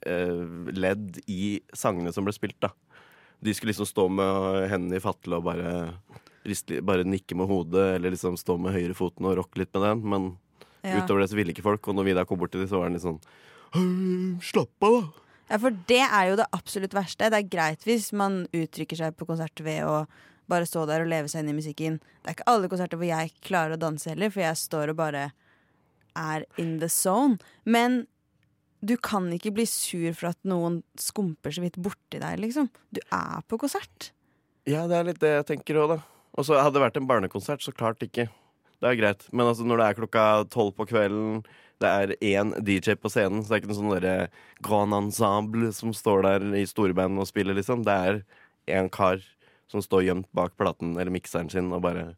eh, 0.07 0.45
ledd 0.73 1.21
i 1.31 1.59
sangene 1.75 2.15
som 2.15 2.27
ble 2.27 2.35
spilt, 2.35 2.59
da. 2.63 2.73
De 3.43 3.55
skulle 3.55 3.73
liksom 3.73 3.89
stå 3.91 4.07
med 4.11 4.69
hendene 4.71 5.01
i 5.01 5.03
fatle 5.03 5.41
og 5.41 5.49
bare, 5.49 5.73
riste, 6.47 6.79
bare 6.87 7.07
nikke 7.07 7.39
med 7.39 7.51
hodet, 7.51 7.97
eller 7.97 8.15
liksom 8.15 8.39
stå 8.39 8.55
med 8.63 8.75
høyrefoten 8.77 9.27
og 9.27 9.41
rocke 9.41 9.63
litt 9.63 9.73
med 9.75 9.89
den. 9.89 10.05
Men 10.15 10.29
ja. 10.87 11.01
utover 11.03 11.25
det 11.25 11.33
så 11.33 11.39
ville 11.39 11.55
ikke 11.55 11.67
folk, 11.67 11.87
og 11.91 11.99
når 11.99 12.07
vi 12.07 12.15
da 12.19 12.27
kom 12.27 12.39
bort 12.39 12.55
til 12.55 12.63
dem, 12.63 12.71
så 12.71 12.79
var 12.79 12.91
den 12.91 12.99
litt 12.99 13.07
sånn 13.09 13.19
«Hei, 13.23 13.52
Slapp 13.73 14.87
av, 14.87 14.97
da! 14.99 15.23
ja, 15.53 15.59
for 15.61 15.75
det 15.89 16.03
er 16.03 16.31
jo 16.31 16.39
det 16.41 16.49
absolutt 16.57 16.95
verste. 16.97 17.29
Det 17.33 17.41
er 17.43 17.51
greit 17.53 17.85
hvis 17.87 18.11
man 18.17 18.45
uttrykker 18.57 18.99
seg 18.99 19.17
på 19.19 19.29
konsert 19.29 19.61
ved 19.65 19.85
å 19.85 20.03
bare 20.51 20.67
stå 20.69 20.85
der 20.89 21.05
og 21.05 21.11
leve 21.13 21.31
seg 21.31 21.45
inn 21.45 21.53
i 21.53 21.59
musikken. 21.59 21.99
Det 22.23 22.31
er 22.31 22.37
ikke 22.39 22.51
alle 22.51 22.71
konserter 22.73 23.01
hvor 23.01 23.09
jeg 23.09 23.35
klarer 23.45 23.77
å 23.77 23.81
danse 23.81 24.11
heller, 24.11 24.33
for 24.33 24.45
jeg 24.45 24.61
står 24.61 24.93
og 24.93 24.99
bare 25.01 25.29
er 26.19 26.47
in 26.61 26.79
the 26.83 26.89
zone. 26.93 27.39
Men 27.65 28.05
du 28.83 28.97
kan 29.01 29.29
ikke 29.33 29.55
bli 29.55 29.67
sur 29.69 30.11
for 30.19 30.33
at 30.33 30.41
noen 30.49 30.81
skumper 30.99 31.55
så 31.55 31.63
vidt 31.65 31.79
borti 31.81 32.21
deg, 32.21 32.41
liksom. 32.43 32.69
Du 32.91 33.01
er 33.05 33.45
på 33.49 33.61
konsert. 33.63 34.11
Ja, 34.69 34.87
det 34.91 34.99
er 34.99 35.09
litt 35.09 35.23
det 35.23 35.37
jeg 35.37 35.49
tenker 35.53 35.81
òg, 35.83 35.97
da. 35.97 35.99
Og 36.33 36.49
så 36.49 36.57
hadde 36.59 36.79
det 36.79 36.87
vært 36.87 36.99
en 36.99 37.09
barnekonsert, 37.09 37.63
så 37.63 37.75
klart 37.77 38.03
ikke. 38.05 38.27
Det 38.83 38.89
er 38.89 38.99
greit. 38.99 39.29
Men 39.31 39.47
altså, 39.53 39.67
når 39.69 39.79
det 39.79 39.87
er 39.87 39.99
klokka 40.01 40.25
tolv 40.51 40.73
på 40.79 40.89
kvelden, 40.91 41.43
Det 41.83 41.91
er 41.91 42.15
én 42.23 42.53
DJ 42.63 42.97
på 43.01 43.11
scenen, 43.13 43.43
så 43.43 43.51
det 43.53 43.57
er 43.57 43.63
ikke 43.63 43.73
noe 43.73 43.81
sånn 43.81 43.95
derre 43.97 44.17
grand 44.65 44.97
ensemble 44.97 45.73
som 45.75 45.95
står 45.97 46.27
der 46.29 46.49
i 46.61 46.67
storband 46.69 47.21
og 47.21 47.29
spiller, 47.31 47.57
liksom. 47.59 47.85
Det 47.87 47.97
er 48.09 48.21
én 48.71 48.91
kar 48.93 49.23
som 49.73 49.83
står 49.83 50.07
gjemt 50.07 50.29
bak 50.37 50.55
platen 50.61 50.95
eller 50.95 51.13
mikseren 51.15 51.51
sin 51.51 51.73
og 51.73 51.83
bare 51.85 52.13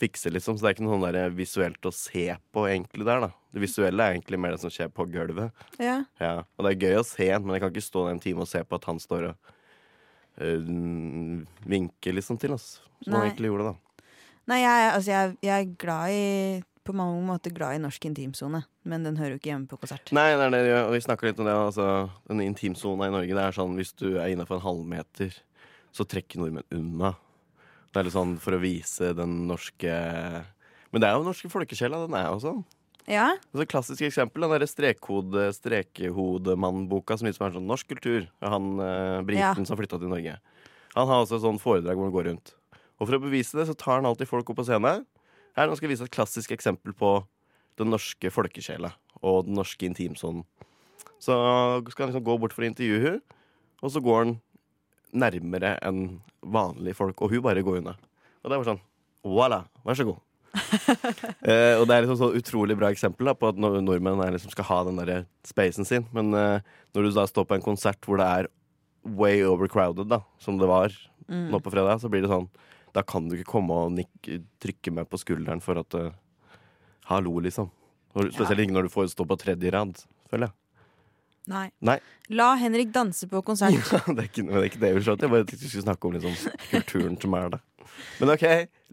fikser, 0.00 0.34
liksom. 0.36 0.56
Så 0.56 0.64
det 0.64 0.70
er 0.70 0.76
ikke 0.76 0.86
noe 0.86 0.98
sånn 0.98 1.06
der 1.16 1.34
visuelt 1.34 1.88
å 1.88 1.94
se 1.94 2.28
på 2.52 2.66
egentlig 2.68 3.08
der, 3.08 3.26
da. 3.26 3.30
Det 3.56 3.62
visuelle 3.64 4.04
er 4.04 4.16
egentlig 4.16 4.40
mer 4.42 4.54
det 4.54 4.62
som 4.62 4.72
skjer 4.72 4.90
på 4.92 5.08
gulvet. 5.08 5.66
Ja. 5.80 6.02
Ja, 6.20 6.34
og 6.44 6.66
det 6.66 6.74
er 6.74 6.88
gøy 6.88 7.00
å 7.00 7.06
se, 7.08 7.30
men 7.40 7.56
jeg 7.56 7.64
kan 7.64 7.74
ikke 7.74 7.86
stå 7.88 8.06
der 8.06 8.16
en 8.16 8.22
time 8.22 8.44
og 8.44 8.50
se 8.50 8.62
på 8.62 8.78
at 8.78 8.88
han 8.90 9.00
står 9.02 9.30
og 9.30 9.52
øh, 10.44 10.70
vinker 11.64 12.16
liksom 12.18 12.38
til 12.42 12.56
oss. 12.58 12.76
Som 13.02 13.16
han 13.16 13.30
egentlig 13.30 13.50
gjorde, 13.52 13.72
da. 13.72 14.04
Nei, 14.46 14.60
jeg, 14.62 14.90
altså, 14.92 15.10
jeg, 15.10 15.36
jeg 15.42 15.64
er 15.64 15.76
glad 15.80 16.14
i 16.14 16.26
På 16.86 16.94
mange 16.94 17.18
måter 17.26 17.50
glad 17.54 17.74
i 17.76 17.82
norsk 17.82 18.04
intimsone, 18.06 18.62
men 18.86 19.02
den 19.06 19.16
hører 19.18 19.34
jo 19.34 19.40
ikke 19.40 19.50
hjemme 19.50 19.66
på 19.70 19.78
konsert. 19.82 20.12
Nei, 20.14 20.28
det 20.38 20.44
er 20.46 20.54
det, 20.54 20.62
og 20.84 20.92
vi 20.94 21.02
snakker 21.02 21.28
litt 21.28 21.40
om 21.42 21.48
det. 21.48 21.54
Altså, 21.58 21.86
den 22.30 22.44
intimsona 22.44 23.08
i 23.08 23.14
Norge, 23.14 23.34
det 23.34 23.42
er 23.42 23.56
sånn 23.56 23.74
hvis 23.78 23.90
du 23.98 24.06
er 24.20 24.30
innafor 24.30 24.60
en 24.60 24.66
halvmeter, 24.68 25.34
så 25.96 26.06
trekker 26.06 26.38
nordmenn 26.38 26.68
unna. 26.76 27.14
Det 27.90 28.00
er 28.00 28.06
litt 28.06 28.14
sånn 28.14 28.36
for 28.42 28.54
å 28.54 28.60
vise 28.62 29.10
den 29.16 29.46
norske 29.48 29.92
Men 30.92 31.02
det 31.02 31.08
er 31.08 31.16
jo 31.16 31.22
den 31.24 31.30
norske 31.32 31.50
folkesjela, 31.50 32.04
den 32.06 32.14
er 32.18 32.28
jo 32.30 32.40
sånn. 32.44 32.64
Ja, 33.06 33.28
Altså, 33.54 33.66
klassisk 33.70 34.02
eksempel 34.02 34.42
den 34.42 34.50
derre 34.54 34.66
strekehodemannboka 35.54 37.16
som 37.18 37.28
liksom 37.28 37.46
er 37.46 37.54
sånn 37.54 37.68
norsk 37.68 37.88
kultur. 37.94 38.26
Han 38.42 38.78
eh, 38.82 39.22
briten 39.26 39.42
Ja. 39.42 39.64
som 39.64 39.78
flytta 39.78 39.98
til 39.98 40.10
Norge. 40.10 40.38
Han 40.94 41.08
har 41.08 41.22
også 41.24 41.36
et 41.38 41.44
sånn 41.44 41.60
foredrag 41.62 41.96
hvor 41.96 42.08
han 42.08 42.14
går 42.14 42.28
rundt. 42.30 42.54
Og 42.98 43.06
for 43.08 43.16
å 43.18 43.22
bevise 43.22 43.56
det, 43.58 43.66
så 43.68 43.76
tar 43.76 44.00
han 44.00 44.06
alltid 44.08 44.28
folk 44.28 44.48
opp 44.50 44.56
på 44.56 44.64
scenen. 44.66 45.04
Her, 45.56 45.66
nå 45.70 45.76
skal 45.76 45.88
jeg 45.88 45.96
vise 45.96 46.06
et 46.06 46.14
klassisk 46.14 46.52
eksempel 46.52 46.92
på 46.96 47.14
den 47.80 47.90
norske 47.92 48.30
folkesjela 48.32 48.92
og 49.24 49.46
den 49.46 49.56
norske 49.56 49.88
intimsonen. 49.88 50.44
Så 51.20 51.32
skal 51.90 52.06
han 52.06 52.12
liksom 52.12 52.26
gå 52.26 52.36
bort 52.40 52.52
for 52.56 52.64
å 52.64 52.68
intervjue 52.68 53.02
hun 53.06 53.20
og 53.84 53.92
så 53.92 54.00
går 54.00 54.22
han 54.22 54.30
nærmere 55.16 55.74
enn 55.84 56.18
vanlige 56.40 56.96
folk, 56.96 57.20
og 57.22 57.32
hun 57.32 57.42
bare 57.44 57.62
går 57.64 57.80
unna. 57.80 57.92
Og 58.42 58.48
det 58.48 58.54
er 58.54 58.60
bare 58.62 58.70
sånn 58.74 58.84
Voilà, 59.26 59.64
vær 59.84 59.98
så 59.98 60.06
god. 60.06 60.22
Eh, 61.46 61.74
og 61.78 61.84
det 61.86 61.94
er 61.94 62.04
liksom 62.04 62.18
så 62.18 62.28
utrolig 62.34 62.74
bra 62.78 62.88
eksempel 62.90 63.28
da, 63.28 63.34
på 63.38 63.48
at 63.50 63.58
nordmenn 63.60 64.18
liksom 64.34 64.50
skal 64.50 64.66
ha 64.70 64.78
den 64.86 64.98
der 64.98 65.26
spacen 65.46 65.86
sin. 65.86 66.06
Men 66.14 66.32
eh, 66.34 66.64
når 66.94 67.06
du 67.06 67.10
da 67.14 67.26
står 67.28 67.46
på 67.46 67.54
en 67.58 67.64
konsert 67.64 68.02
hvor 68.06 68.18
det 68.18 68.26
er 68.26 68.48
way 69.06 69.44
overcrowded, 69.46 70.08
da, 70.10 70.22
som 70.42 70.58
det 70.58 70.70
var 70.70 70.94
Mm. 71.26 71.48
nå 71.50 71.58
på 71.58 71.72
fredag, 71.74 71.98
så 71.98 72.06
blir 72.06 72.22
det 72.22 72.30
sånn 72.30 72.44
Da 72.96 73.04
kan 73.04 73.26
du 73.28 73.36
ikke 73.36 73.50
komme 73.58 73.76
og 73.76 73.92
nikke, 73.92 74.40
trykke 74.62 74.94
meg 74.96 75.08
på 75.10 75.20
skulderen 75.20 75.60
for 75.64 75.82
at 75.82 75.96
uh, 75.98 76.12
Hallo, 77.10 77.34
liksom. 77.44 77.68
Når, 78.16 78.32
spesielt 78.32 78.64
ikke 78.64 78.74
når 78.74 78.88
du 78.88 78.94
får 78.94 79.10
stå 79.12 79.26
på 79.28 79.36
tredje 79.38 79.70
rad, 79.74 79.98
føler 80.30 80.48
jeg. 80.48 80.56
nei. 81.52 81.66
Nei. 81.84 81.98
La 82.34 82.48
Henrik 82.58 82.90
danse 82.94 83.28
på 83.30 83.42
konsert. 83.46 83.76
Ja, 83.92 84.00
det, 84.08 84.24
er 84.24 84.30
ikke, 84.30 84.46
det 84.48 84.56
er 84.58 84.68
ikke 84.70 84.82
det 84.82 84.92
vi 84.96 85.04
skjønte. 85.04 85.28
Jeg 85.28 85.34
bare 85.34 85.46
tenkte 85.46 85.62
vi 85.66 85.70
skulle 85.74 85.86
snakke 85.86 86.08
om 86.08 86.16
liksom, 86.16 86.56
kulturen 86.72 87.20
som 87.22 87.36
er 87.38 87.52
der. 87.54 87.64
Men 88.18 88.32
OK, 88.34 88.46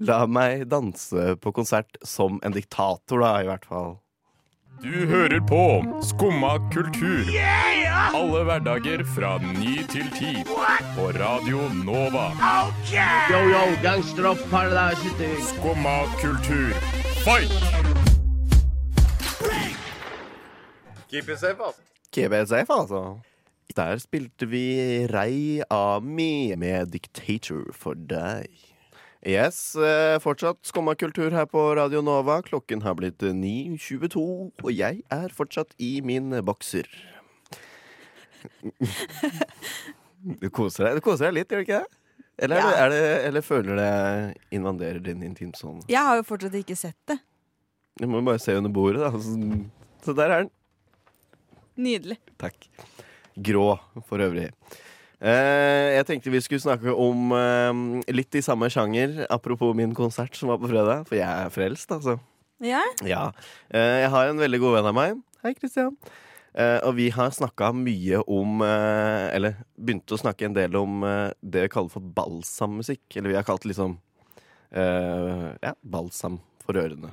la 0.10 0.20
meg 0.30 0.68
danse 0.72 1.34
på 1.42 1.56
konsert 1.56 1.98
som 2.06 2.38
en 2.44 2.56
diktator, 2.56 3.24
da, 3.24 3.32
i 3.42 3.50
hvert 3.50 3.66
fall. 3.72 3.96
Du 4.84 5.06
hører 5.08 5.40
på 5.48 5.64
Skumma 6.04 6.58
kultur. 6.74 7.30
Alle 8.14 8.42
hverdager 8.44 9.04
fra 9.16 9.38
ny 9.40 9.78
til 9.88 10.10
ti. 10.12 10.34
På 10.98 11.06
Radio 11.16 11.62
Nova. 11.86 12.26
Skumma 15.48 15.96
kultur. 16.20 16.76
Fight! 17.24 17.56
Keep 21.10 21.30
it 21.30 21.40
safe, 21.40 21.64
altså. 21.64 21.82
Keep 22.12 22.34
it 22.42 22.50
safe, 22.50 22.74
altså. 22.80 23.20
Der 23.78 23.98
spilte 23.98 24.50
vi 24.50 25.08
Rei 25.08 25.62
Ami 25.70 26.56
med 26.56 26.88
'Dictator 26.88 27.72
for 27.72 27.94
deg'. 27.94 28.73
Yes, 29.26 29.76
eh, 29.80 30.18
fortsatt 30.20 30.60
skumma 30.68 30.96
kultur 31.00 31.32
her 31.32 31.46
på 31.48 31.62
Radio 31.78 32.02
Nova. 32.04 32.42
Klokken 32.44 32.82
har 32.84 32.96
blitt 33.00 33.24
9.22, 33.24 34.24
og 34.64 34.72
jeg 34.76 35.00
er 35.16 35.32
fortsatt 35.32 35.72
i 35.80 36.02
min 36.04 36.34
bokser. 36.44 36.90
Du 40.42 40.50
koser 40.52 40.90
deg, 40.90 40.98
du 41.00 41.04
koser 41.06 41.30
deg 41.30 41.38
litt, 41.40 41.52
gjør 41.54 41.64
du 41.64 41.68
ikke 41.70 41.80
det? 41.86 42.00
Eller, 42.44 42.58
er 42.58 42.60
Ja. 42.60 42.68
det, 42.68 42.80
er 42.82 42.90
det, 42.90 43.26
eller 43.30 43.42
føler 43.46 43.76
det 43.80 44.58
invaderer 44.58 45.00
din 45.04 45.24
intimsone? 45.24 45.84
Jeg 45.88 46.04
har 46.04 46.18
jo 46.20 46.24
fortsatt 46.28 46.56
ikke 46.60 46.76
sett 46.76 46.98
det. 47.08 47.20
Du 48.02 48.08
må 48.10 48.20
jo 48.20 48.26
bare 48.28 48.42
se 48.42 48.56
under 48.58 48.74
bordet, 48.74 49.04
da. 49.06 49.12
Så, 49.22 49.38
så 50.04 50.16
der 50.18 50.32
er 50.34 50.44
den. 50.44 50.52
Nydelig. 51.78 52.18
Takk. 52.42 52.68
Grå, 53.40 53.78
for 54.10 54.20
øvrig. 54.20 54.50
Eh, 55.24 55.94
jeg 55.96 56.06
tenkte 56.10 56.32
vi 56.34 56.42
skulle 56.44 56.64
snakke 56.64 56.92
om 57.00 57.32
eh, 57.38 57.78
litt 58.12 58.36
i 58.36 58.44
samme 58.44 58.68
sjanger, 58.72 59.22
apropos 59.32 59.72
min 59.78 59.94
konsert 59.96 60.36
som 60.36 60.52
var 60.52 60.60
på 60.60 60.68
fredag. 60.72 61.06
For 61.08 61.16
jeg 61.16 61.28
er 61.30 61.54
frelst, 61.54 61.94
altså. 61.96 62.18
Ja? 62.64 62.82
Ja. 63.08 63.30
Eh, 63.72 64.02
jeg 64.04 64.12
har 64.12 64.28
en 64.28 64.42
veldig 64.44 64.60
god 64.60 64.76
venn 64.78 64.90
av 64.92 64.98
meg. 64.98 65.24
Hei, 65.46 65.56
Kristian. 65.56 65.96
Og 66.54 66.92
vi 66.94 67.08
har 67.10 67.32
snakka 67.34 67.72
mye 67.74 68.20
om 68.30 68.62
Eller 68.62 69.56
begynte 69.74 70.14
å 70.14 70.20
snakke 70.22 70.46
en 70.46 70.54
del 70.54 70.76
om 70.78 71.02
det 71.42 71.64
vi 71.64 71.72
kaller 71.74 71.90
for 71.90 72.12
balsammusikk. 72.14 73.02
Eller 73.18 73.32
vi 73.32 73.38
har 73.40 73.48
kalt 73.48 73.66
liksom 73.66 73.96
Ja, 74.70 75.74
balsam 75.82 76.38
for 76.62 76.78
ørene 76.78 77.10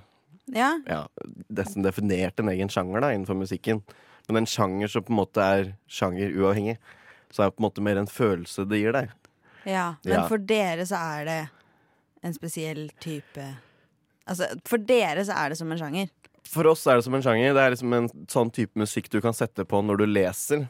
Ja. 0.53 0.75
ja, 0.85 1.01
nesten 1.49 1.89
definert 1.89 2.37
en 2.37 2.53
egen 2.53 2.69
sjanger 2.69 3.01
da, 3.01 3.15
innenfor 3.17 3.41
musikken. 3.41 3.81
Men 4.29 4.43
en 4.43 4.51
sjanger 4.51 4.93
som 4.93 5.09
på 5.09 5.15
en 5.15 5.23
måte 5.23 5.41
er 5.41 5.73
sjangeruavhengig. 5.89 6.77
Så 7.31 7.43
er 7.43 7.47
det 7.51 7.57
på 7.57 7.63
en 7.65 7.69
måte 7.71 7.83
mer 7.83 7.97
en 8.01 8.07
følelse 8.11 8.67
det 8.69 8.81
gir 8.83 8.93
deg. 8.93 9.11
ja. 9.65 9.95
Men 10.05 10.13
Ja. 10.21 10.29
for 10.29 10.39
dere 10.39 10.83
så 10.87 10.97
er 11.21 11.25
det 11.25 11.49
en 12.23 12.33
spesiell 12.35 12.91
type 13.01 13.57
Altså, 14.29 14.45
for 14.65 14.79
dere 14.79 15.25
så 15.25 15.33
er 15.35 15.49
det 15.51 15.59
som 15.59 15.73
en 15.73 15.79
sjanger. 15.79 16.09
For 16.45 16.65
oss 16.67 16.87
er 16.87 16.95
det 16.97 17.05
som 17.05 17.15
en 17.15 17.23
sjanger. 17.23 17.55
Det 17.55 17.63
er 17.63 17.71
liksom 17.73 17.93
en 17.97 18.09
sånn 18.29 18.51
type 18.53 18.77
musikk 18.79 19.09
du 19.11 19.21
kan 19.21 19.33
sette 19.35 19.65
på 19.67 19.83
når 19.83 19.97
du 19.99 20.07
leser. 20.07 20.69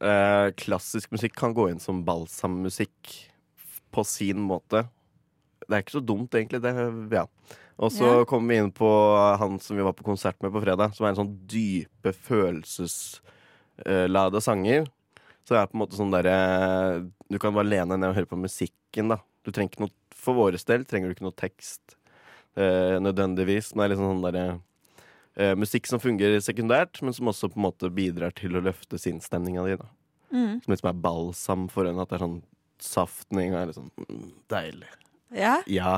Eh, 0.00 0.50
klassisk 0.56 1.10
musikk 1.12 1.34
kan 1.36 1.54
gå 1.54 1.68
inn 1.70 1.78
som 1.78 2.04
balsammusikk 2.04 3.28
på 3.92 4.04
sin 4.06 4.38
måte. 4.38 4.88
Det 5.68 5.74
er 5.76 5.82
ikke 5.84 6.00
så 6.00 6.04
dumt, 6.06 6.30
egentlig. 6.34 6.60
Det, 6.62 6.74
ja. 7.12 7.26
Og 7.78 7.90
så 7.92 8.04
Ja. 8.18 8.24
kommer 8.24 8.48
vi 8.48 8.56
inn 8.56 8.72
på 8.72 9.36
han 9.38 9.58
som 9.60 9.76
vi 9.76 9.82
var 9.84 9.92
på 9.92 10.02
konsert 10.04 10.42
med 10.42 10.50
på 10.52 10.60
fredag, 10.64 10.94
som 10.96 11.06
er 11.06 11.10
en 11.10 11.16
sånn 11.16 11.38
dype 11.46 12.12
følelsesladede 12.12 14.40
sanger. 14.42 14.86
Så 15.48 15.54
det 15.56 15.62
er 15.62 15.68
på 15.70 15.78
en 15.78 15.80
måte 15.80 15.96
sånn 15.96 16.12
derre 16.12 16.38
Du 17.32 17.38
kan 17.40 17.54
bare 17.56 17.70
lene 17.70 17.94
deg 17.94 18.02
ned 18.02 18.10
og 18.10 18.18
høre 18.18 18.28
på 18.28 18.36
musikken, 18.36 19.14
da. 19.14 19.16
Du 19.46 19.48
trenger 19.48 19.72
ikke 19.72 19.86
noe 19.86 19.94
For 20.12 20.36
våres 20.36 20.66
del 20.68 20.84
trenger 20.84 21.08
du 21.08 21.16
ikke 21.16 21.24
noe 21.24 21.38
tekst 21.40 21.96
eh, 22.58 22.98
nødvendigvis. 23.00 23.70
Men 23.72 23.80
det 23.80 23.86
er 23.86 23.92
liksom 23.94 24.10
sånn 24.10 24.26
derre 24.26 24.44
eh, 25.38 25.54
musikk 25.56 25.88
som 25.88 26.02
fungerer 26.02 26.42
sekundært, 26.44 27.00
men 27.00 27.16
som 27.16 27.30
også 27.32 27.48
på 27.48 27.60
en 27.60 27.64
måte 27.64 27.88
bidrar 27.94 28.34
til 28.36 28.58
å 28.58 28.64
løfte 28.66 29.00
sinnsstemninga 29.00 29.64
di. 29.64 29.78
da. 29.80 29.88
Mm. 30.34 30.58
Som 30.64 30.74
liksom 30.74 30.90
er 30.90 31.00
balsam 31.06 31.64
for 31.72 31.88
en. 31.88 32.02
At 32.02 32.12
det 32.12 32.18
er 32.18 32.26
sånn 32.26 32.40
saftning 32.84 33.56
og 33.56 33.72
mm, 33.78 34.28
deilig. 34.52 34.92
Ja? 35.32 35.56
Ja. 35.70 35.94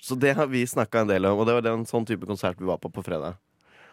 Så 0.00 0.16
det 0.16 0.32
har 0.38 0.48
vi 0.48 0.64
snakka 0.64 1.04
en 1.04 1.12
del 1.12 1.28
om, 1.28 1.42
og 1.42 1.50
det 1.50 1.58
var 1.58 1.68
en 1.74 1.84
sånn 1.88 2.08
type 2.08 2.24
konsert 2.28 2.60
vi 2.60 2.70
var 2.70 2.80
på 2.80 2.88
på 2.88 3.04
fredag. 3.04 3.36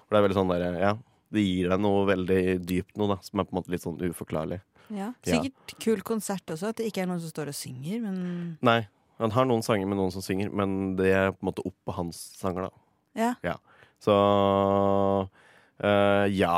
Og 0.05 0.15
det 0.15 0.21
er 0.21 0.29
veldig 0.29 0.39
sånn 0.39 0.53
der, 0.53 0.79
ja, 0.79 0.95
det 1.33 1.43
gir 1.43 1.71
deg 1.71 1.81
noe 1.83 2.05
veldig 2.07 2.41
dypt 2.63 2.99
noe, 2.99 3.15
da, 3.15 3.17
som 3.25 3.41
er 3.41 3.47
på 3.47 3.55
en 3.55 3.59
måte 3.59 3.73
litt 3.73 3.83
sånn 3.83 3.99
uforklarlig. 4.07 4.61
ja. 4.89 5.11
Ja. 5.27 5.41
Sikkert 5.41 5.75
kul 5.83 6.03
konsert 6.07 6.53
også, 6.53 6.71
at 6.71 6.79
det 6.79 6.87
ikke 6.91 7.03
er 7.03 7.11
noen 7.11 7.23
som 7.23 7.33
står 7.33 7.51
og 7.51 7.57
synger, 7.57 7.99
men 8.05 8.21
Nei, 8.65 8.79
han 9.19 9.33
har 9.33 9.47
noen 9.49 9.65
sanger 9.65 9.89
med 9.89 9.99
noen 9.99 10.13
som 10.13 10.23
synger, 10.23 10.51
men 10.53 10.95
det 10.99 11.11
er 11.11 11.33
på 11.33 11.41
en 11.41 11.49
måte 11.49 11.65
oppå 11.67 11.95
hans 11.97 12.19
sanger, 12.37 12.69
da. 12.69 13.33
ja. 13.45 13.57
Så 14.03 14.13
øh, 15.83 16.25
ja. 16.37 16.57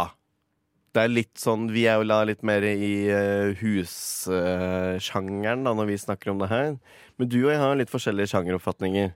Det 0.89 1.03
er 1.05 1.11
litt 1.11 1.37
sånn 1.39 1.67
Vi 1.71 1.85
er 1.87 2.01
jo 2.01 2.23
litt 2.25 2.41
mer 2.43 2.65
i 2.65 3.07
uh, 3.13 3.53
hussjangeren 3.61 5.61
da 5.63 5.75
når 5.77 5.91
vi 5.91 5.97
snakker 6.01 6.33
om 6.33 6.41
det 6.41 6.49
her. 6.51 6.73
Men 7.21 7.29
du 7.29 7.37
og 7.43 7.51
jeg 7.53 7.61
har 7.61 7.77
litt 7.77 7.93
forskjellige 7.93 8.31
sjangeroppfatninger. 8.33 9.13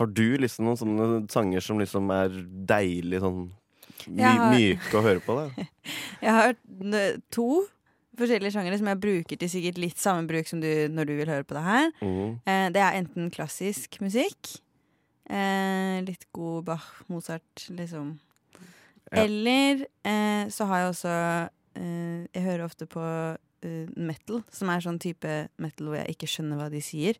Har 0.00 0.08
du 0.08 0.24
liksom 0.40 0.66
noen 0.66 0.80
sånne 0.80 1.08
sanger 1.30 1.64
som 1.64 1.82
liksom 1.82 2.08
er 2.16 2.32
deilig 2.72 3.20
sånn 3.22 3.44
my 4.08 4.22
har- 4.22 4.54
myke 4.56 4.98
å 4.98 5.02
høre 5.04 5.20
på? 5.24 5.36
da? 5.38 5.66
Jeg 6.22 6.32
har 6.38 6.56
to 7.34 7.48
forskjellige 8.18 8.52
sjangere 8.54 8.76
som 8.78 8.86
jeg 8.90 9.00
bruker 9.00 9.38
til 9.40 9.48
sikkert 9.48 9.78
litt 9.80 9.98
samme 9.98 10.26
bruk 10.28 10.46
som 10.46 10.60
du 10.60 10.68
når 10.92 11.08
du 11.08 11.12
vil 11.16 11.30
høre 11.32 11.46
på 11.48 11.56
det 11.56 11.62
her. 11.64 11.88
Mm. 12.04 12.34
Eh, 12.46 12.66
det 12.74 12.82
er 12.84 12.98
enten 13.00 13.30
klassisk 13.32 13.96
musikk, 14.04 14.52
eh, 15.30 16.02
litt 16.06 16.26
god 16.36 16.64
Bach, 16.68 16.84
Mozart, 17.08 17.64
liksom. 17.72 18.18
Ja. 19.12 19.24
Eller 19.24 19.86
eh, 20.04 20.44
så 20.52 20.64
har 20.70 20.78
jeg 20.84 20.92
også 20.92 21.14
eh, 21.76 22.22
Jeg 22.32 22.44
hører 22.46 22.64
ofte 22.64 22.86
på 22.88 23.02
eh, 23.02 23.88
metal, 23.96 24.42
som 24.52 24.70
er 24.72 24.80
sånn 24.84 25.00
type 25.02 25.34
metal 25.60 25.90
hvor 25.90 25.98
jeg 26.00 26.14
ikke 26.14 26.30
skjønner 26.30 26.60
hva 26.62 26.70
de 26.72 26.80
sier. 26.84 27.18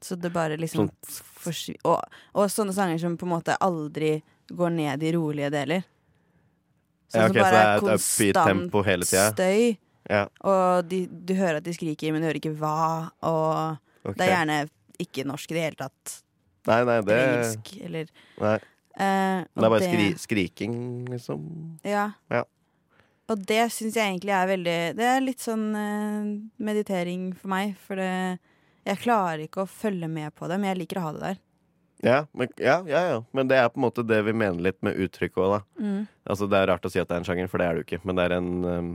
Så 0.00 0.16
det 0.16 0.30
bare 0.32 0.56
liksom 0.56 0.88
Sånn- 1.04 1.76
og, 1.84 2.00
og 2.34 2.48
sånne 2.50 2.72
sanger 2.74 2.98
som 3.02 3.18
på 3.20 3.26
en 3.28 3.34
måte 3.34 3.58
aldri 3.60 4.20
går 4.50 4.70
ned 4.74 5.02
i 5.06 5.12
rolige 5.14 5.50
deler. 5.52 5.84
Sånn 7.10 7.20
Ja, 7.20 7.28
som 7.28 7.34
ok, 7.34 7.36
så 7.36 7.44
bare 7.44 7.52
det 7.52 7.60
er 7.60 7.70
er 7.70 7.84
konstant 7.84 8.42
tempo 8.46 8.82
hele 8.86 9.08
støy. 9.10 9.62
Ja, 10.10 10.24
Og 10.42 10.88
de, 10.90 11.04
du 11.06 11.34
hører 11.38 11.60
at 11.60 11.66
de 11.66 11.74
skriker, 11.76 12.10
men 12.14 12.22
du 12.22 12.28
hører 12.30 12.40
ikke 12.40 12.56
hva. 12.58 13.10
Og 13.26 13.78
okay. 14.02 14.16
det 14.16 14.26
er 14.26 14.32
gjerne 14.32 14.58
ikke 15.02 15.26
norsk 15.28 15.52
i 15.52 15.58
det 15.58 15.64
hele 15.68 15.80
tatt. 15.80 16.20
Nei, 16.68 16.82
nei, 16.84 16.98
det, 17.06 17.16
Eller 17.16 17.34
engelsk. 17.34 17.72
Eller 17.86 18.12
nei, 18.40 18.58
Uh, 19.00 19.46
det 19.46 19.56
er 19.56 19.62
bare 19.62 19.72
bare 19.72 19.86
skri, 19.86 20.06
skriking, 20.20 20.72
liksom. 21.08 21.44
Ja. 21.86 22.10
Ja. 22.28 22.42
Og 23.30 23.44
det 23.48 23.62
syns 23.72 23.94
jeg 23.96 24.02
egentlig 24.02 24.34
er 24.34 24.48
veldig 24.50 24.78
Det 24.98 25.06
er 25.06 25.22
litt 25.22 25.40
sånn 25.40 25.70
uh, 25.72 26.26
meditering 26.60 27.30
for 27.38 27.52
meg. 27.52 27.76
For 27.80 28.00
det, 28.00 28.40
jeg 28.84 29.00
klarer 29.04 29.46
ikke 29.46 29.64
å 29.64 29.70
følge 29.70 30.10
med 30.10 30.34
på 30.36 30.50
det, 30.50 30.58
men 30.58 30.72
jeg 30.72 30.82
liker 30.82 31.00
å 31.00 31.06
ha 31.06 31.14
det 31.16 31.22
der. 31.22 31.40
Ja 32.02 32.24
men, 32.32 32.48
ja, 32.56 32.78
ja, 32.88 33.02
ja. 33.10 33.18
men 33.36 33.48
det 33.48 33.58
er 33.60 33.68
på 33.68 33.80
en 33.80 33.84
måte 33.84 34.04
det 34.06 34.22
vi 34.24 34.32
mener 34.32 34.62
litt 34.64 34.78
med 34.84 34.96
uttrykk 34.96 35.36
òg, 35.36 35.52
da. 35.52 35.60
Mm. 35.84 36.00
Altså, 36.24 36.48
det 36.48 36.60
er 36.60 36.70
rart 36.72 36.88
å 36.88 36.92
si 36.92 37.00
at 37.02 37.10
det 37.10 37.16
er 37.18 37.22
en 37.22 37.28
sjanger, 37.28 37.50
for 37.52 37.60
det 37.60 37.66
er 37.66 37.76
det 37.76 37.82
jo 37.82 37.88
ikke. 37.88 38.00
Men 38.08 38.16
det 38.16 38.26
er 38.26 38.36
en 38.38 38.50
um, 38.64 38.90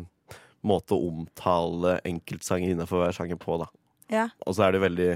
måte 0.65 0.97
å 0.97 1.09
omtale 1.12 2.00
enkeltsanger 2.07 2.74
innenfor 2.74 3.03
hver 3.03 3.15
sjanger 3.17 3.39
på, 3.41 3.59
da. 3.62 3.69
Ja, 4.13 4.27
Og 4.45 4.57
så 4.57 4.67
er 4.67 4.75
det 4.75 4.83
veldig 4.83 5.09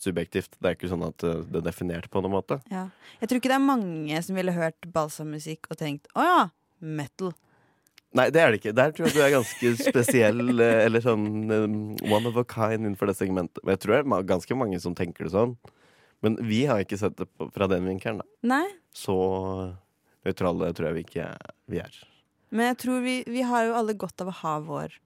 subjektivt. 0.00 0.56
Det 0.56 0.68
er 0.68 0.76
ikke 0.76 0.92
sånn 0.92 1.04
at 1.08 1.24
uh, 1.24 1.40
det 1.44 1.62
er 1.62 1.68
definert 1.70 2.10
på 2.12 2.22
noen 2.24 2.36
måte. 2.38 2.60
ja. 2.72 2.88
Jeg 3.20 3.28
tror 3.28 3.40
ikke 3.40 3.52
det 3.52 3.58
er 3.58 3.68
mange 3.68 4.20
som 4.24 4.36
ville 4.36 4.56
hørt 4.56 4.86
balsammusikk 4.92 5.68
og 5.72 5.80
tenkt 5.80 6.08
'å 6.12 6.24
ja, 6.24 6.44
metal'. 6.80 7.34
Nei, 8.16 8.26
det 8.34 8.40
er 8.42 8.50
det 8.50 8.58
ikke. 8.58 8.72
Der 8.74 8.90
tror 8.90 9.06
jeg 9.06 9.14
du 9.14 9.20
er 9.22 9.34
ganske 9.36 9.74
spesiell, 9.78 10.40
eh, 10.64 10.78
eller 10.86 11.04
sånn 11.04 11.26
um, 11.52 11.74
one 12.10 12.26
of 12.26 12.38
a 12.40 12.44
kind 12.44 12.82
innenfor 12.82 13.06
det 13.06 13.16
segmentet. 13.20 13.62
Men 13.62 13.76
jeg 13.76 13.84
tror 13.84 13.94
det 13.94 14.00
er 14.02 14.32
ganske 14.32 14.56
mange 14.58 14.80
som 14.82 14.96
tenker 14.98 15.28
det 15.28 15.34
sånn. 15.36 15.54
Men 16.22 16.36
vi 16.44 16.64
har 16.68 16.82
ikke 16.84 16.98
sett 17.00 17.16
det 17.16 17.26
fra 17.54 17.66
den 17.70 17.86
vinkelen, 17.88 18.20
da. 18.20 18.26
Nei, 18.54 18.66
Så 18.92 19.14
nøytrale 20.26 20.72
tror 20.76 20.90
jeg 20.90 20.96
vi 20.98 21.04
ikke 21.06 21.28
vi 21.70 21.78
er. 21.80 21.94
men 22.50 22.66
jeg 22.72 22.76
tror 22.82 23.00
vi, 23.04 23.14
vi 23.30 23.42
har 23.46 23.64
jo 23.68 23.74
alle 23.78 23.94
godt 23.94 24.20
av 24.20 24.28
å 24.32 24.36
ha 24.42 24.54
vår 24.60 24.96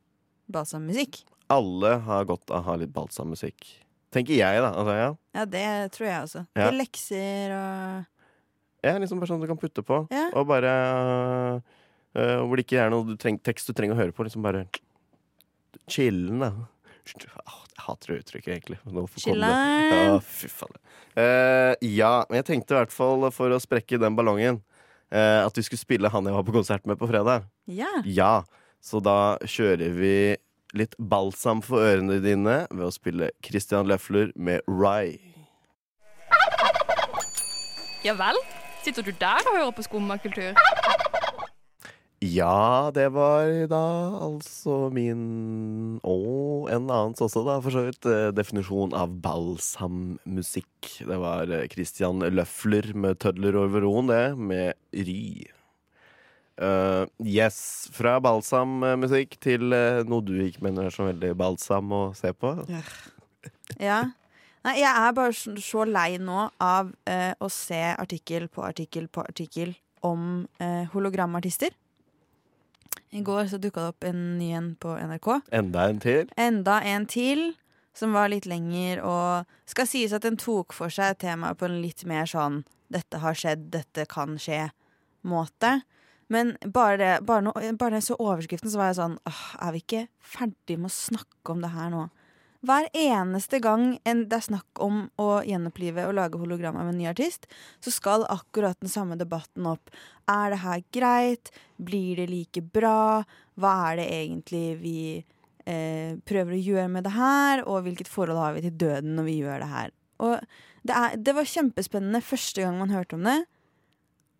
balsammusikk. 0.50 1.20
Alle 1.52 1.98
har 2.06 2.24
godt 2.24 2.50
av 2.50 2.62
å 2.62 2.66
ha 2.70 2.76
litt 2.80 2.92
balsammusikk. 2.94 3.66
Tenker 4.14 4.34
jeg, 4.38 4.60
da. 4.62 4.70
Altså, 4.72 4.94
ja. 4.96 5.10
Ja, 5.34 5.44
det 5.44 5.92
tror 5.92 6.06
jeg 6.08 6.22
også. 6.24 6.42
Ja. 6.56 6.68
Til 6.70 6.78
lekser 6.80 7.54
og 7.58 8.10
Ja, 8.84 8.98
liksom 9.00 9.18
bare 9.20 9.30
sånn 9.30 9.40
du 9.42 9.46
kan 9.48 9.58
putte 9.60 9.82
på. 9.86 10.02
Ja. 10.12 10.26
Og 10.36 10.46
bare 10.46 10.72
øh, 12.14 12.40
Hvor 12.44 12.56
det 12.56 12.64
ikke 12.66 12.82
er 12.84 12.90
noe 12.92 13.06
du 13.08 13.14
treng, 13.20 13.38
tekst 13.42 13.66
du 13.68 13.72
trenger 13.76 13.96
å 13.96 14.00
høre 14.02 14.12
på. 14.16 14.24
Liksom 14.26 14.44
bare 14.44 14.66
chillen, 15.90 16.40
da. 16.44 16.52
Jeg 17.74 17.82
hater 17.88 18.12
det 18.12 18.18
uttrykket, 18.22 18.50
egentlig. 18.54 18.78
Det. 18.86 19.04
Chiller'n. 19.24 19.88
Ja, 19.90 20.18
fy 20.22 20.50
faen. 20.52 20.76
Eh, 21.18 21.74
ja, 21.90 22.12
men 22.28 22.38
jeg 22.38 22.46
tenkte 22.52 22.76
i 22.76 22.78
hvert 22.78 22.94
fall, 22.94 23.26
for 23.34 23.50
å 23.50 23.58
sprekke 23.62 23.98
den 23.98 24.14
ballongen, 24.18 24.60
eh, 25.10 25.40
at 25.42 25.58
vi 25.58 25.64
skulle 25.66 25.82
spille 25.82 26.10
han 26.10 26.30
jeg 26.30 26.36
var 26.36 26.46
på 26.46 26.54
konsert 26.54 26.86
med 26.86 27.00
på 27.00 27.10
fredag. 27.10 27.48
Ja. 27.66 27.90
Ja, 28.06 28.34
så 28.84 29.02
da 29.02 29.36
kjører 29.42 29.94
vi 29.98 30.14
litt 30.74 30.94
balsam 30.98 31.62
for 31.62 31.82
ørene 31.82 32.20
dine 32.22 32.64
ved 32.70 32.86
å 32.86 32.92
spille 32.94 33.30
Christian 33.46 33.90
Løfler 33.90 34.30
med 34.34 34.62
Rye. 34.70 35.18
Ja 38.04 38.14
vel? 38.18 38.38
Sitter 38.84 39.02
du 39.06 39.14
der 39.16 39.46
og 39.48 39.54
hører 39.56 39.70
på 39.72 39.86
skummakultur? 39.86 40.52
Ja, 42.24 42.90
det 42.94 43.10
var 43.12 43.50
da 43.68 43.84
altså 44.24 44.88
min 44.94 45.98
Og 46.06 46.70
en 46.72 46.86
annens 46.88 47.20
også, 47.20 47.42
da, 47.44 47.58
for 47.60 47.74
så 47.74 47.84
vidt. 47.84 48.06
eh, 48.08 48.30
Definisjon 48.32 48.94
av 48.96 49.12
balsammusikk. 49.20 51.04
Det 51.04 51.18
var 51.20 51.50
eh, 51.52 51.66
Christian 51.68 52.24
Løfler 52.24 52.94
med 52.94 53.18
'Tødler 53.18 53.58
over 53.60 53.84
roen', 53.84 54.08
det, 54.08 54.38
med 54.38 54.72
Ry. 54.94 55.44
Uh, 56.54 57.04
yes. 57.18 57.90
Fra 57.92 58.20
balsammusikk 58.22 59.36
til 59.42 59.74
uh, 59.74 60.06
noe 60.06 60.22
du 60.22 60.36
ikke 60.38 60.62
mener 60.62 60.86
er 60.86 60.94
så 60.94 61.08
veldig 61.10 61.34
balsam 61.36 61.90
å 61.92 62.02
se 62.14 62.30
på. 62.32 62.54
ja. 63.80 64.04
Nei, 64.64 64.78
jeg 64.80 64.88
er 64.88 65.12
bare 65.12 65.32
så, 65.34 65.84
lei 65.84 66.16
nå 66.16 66.46
av 66.62 66.94
uh, 67.10 67.32
å 67.36 67.50
se 67.52 67.82
artikkel 67.98 68.46
på 68.48 68.62
artikkel 68.64 69.10
på 69.12 69.26
artikkel 69.26 69.74
om 70.04 70.44
hologramartister. 70.92 71.72
I 73.14 73.22
går 73.22 73.46
så 73.46 73.60
dukka 73.62 73.80
det 73.84 73.92
opp 73.92 74.06
en 74.08 74.22
ny 74.40 74.50
en 74.58 74.72
på 74.80 74.96
NRK. 74.98 75.28
Enda 75.54 75.86
en 75.88 76.00
til. 76.02 76.30
Enda 76.40 76.80
en 76.82 77.06
til, 77.06 77.44
som 77.94 78.14
var 78.16 78.32
litt 78.32 78.48
lenger, 78.50 79.04
og 79.06 79.70
skal 79.70 79.86
sies 79.86 80.14
at 80.16 80.26
den 80.26 80.38
tok 80.40 80.74
for 80.74 80.90
seg 80.90 81.20
temaet 81.22 81.60
på 81.60 81.68
en 81.68 81.78
litt 81.82 82.02
mer 82.10 82.26
sånn 82.26 82.64
'dette 82.90 83.20
har 83.22 83.38
skjedd, 83.38 83.70
dette 83.70 84.06
kan 84.10 84.34
skje'-måte. 84.38 85.82
Men 86.28 86.56
bare 86.66 86.96
det, 86.98 87.12
bare, 87.26 87.42
no, 87.46 87.52
bare 87.78 87.98
det 87.98 88.04
så 88.06 88.16
overskriften, 88.18 88.70
så 88.70 88.80
var 88.80 88.90
jeg 88.90 88.98
sånn 88.98 89.18
«Åh, 89.28 89.42
Er 89.62 89.72
vi 89.74 89.82
ikke 89.82 90.06
ferdig 90.18 90.78
med 90.80 90.90
å 90.90 90.94
snakke 90.94 91.52
om 91.52 91.60
det 91.62 91.70
her 91.74 91.90
nå? 91.92 92.08
Hver 92.64 92.86
eneste 92.96 93.58
gang 93.60 93.98
det 94.04 94.32
er 94.32 94.44
snakk 94.44 94.80
om 94.80 95.02
å 95.20 95.42
gjenopplive 95.44 96.06
og 96.08 96.14
lage 96.16 96.38
hologrammer 96.40 96.86
med 96.86 96.94
en 96.94 97.00
ny 97.02 97.08
artist, 97.10 97.44
så 97.84 97.92
skal 97.92 98.24
akkurat 98.32 98.78
den 98.80 98.92
samme 98.92 99.18
debatten 99.20 99.66
opp. 99.68 99.92
Er 100.30 100.54
det 100.54 100.62
her 100.62 100.84
greit? 100.96 101.50
Blir 101.76 102.22
det 102.22 102.30
like 102.30 102.62
bra? 102.64 103.24
Hva 103.60 103.72
er 103.90 104.00
det 104.00 104.06
egentlig 104.16 104.62
vi 104.80 104.98
eh, 105.20 106.16
prøver 106.24 106.56
å 106.56 106.62
gjøre 106.70 106.92
med 106.94 107.04
det 107.04 107.12
her? 107.18 107.66
Og 107.68 107.84
hvilket 107.84 108.08
forhold 108.08 108.40
har 108.40 108.56
vi 108.56 108.64
til 108.64 108.78
døden 108.86 109.12
når 109.18 109.28
vi 109.28 109.36
gjør 109.42 109.60
det 109.60 109.70
her? 109.74 109.92
Og 110.24 110.38
det, 110.86 110.94
er, 110.94 111.18
det 111.20 111.36
var 111.36 111.50
kjempespennende 111.50 112.24
første 112.24 112.64
gang 112.64 112.80
man 112.80 112.94
hørte 112.94 113.18
om 113.18 113.28
det. 113.28 113.42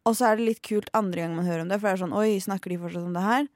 Og 0.08 0.16
så 0.16 0.30
er 0.30 0.40
det 0.40 0.48
litt 0.48 0.64
kult 0.64 0.88
andre 0.96 1.26
gang 1.26 1.36
man 1.36 1.48
hører 1.48 1.66
om 1.66 1.68
det, 1.68 1.76
for 1.80 1.90
det 1.90 1.98
er 1.98 2.04
sånn 2.06 2.16
Oi, 2.16 2.40
snakker 2.40 2.72
de 2.72 2.80
fortsatt 2.80 3.04
om 3.04 3.16
det 3.16 3.28
her? 3.28 3.52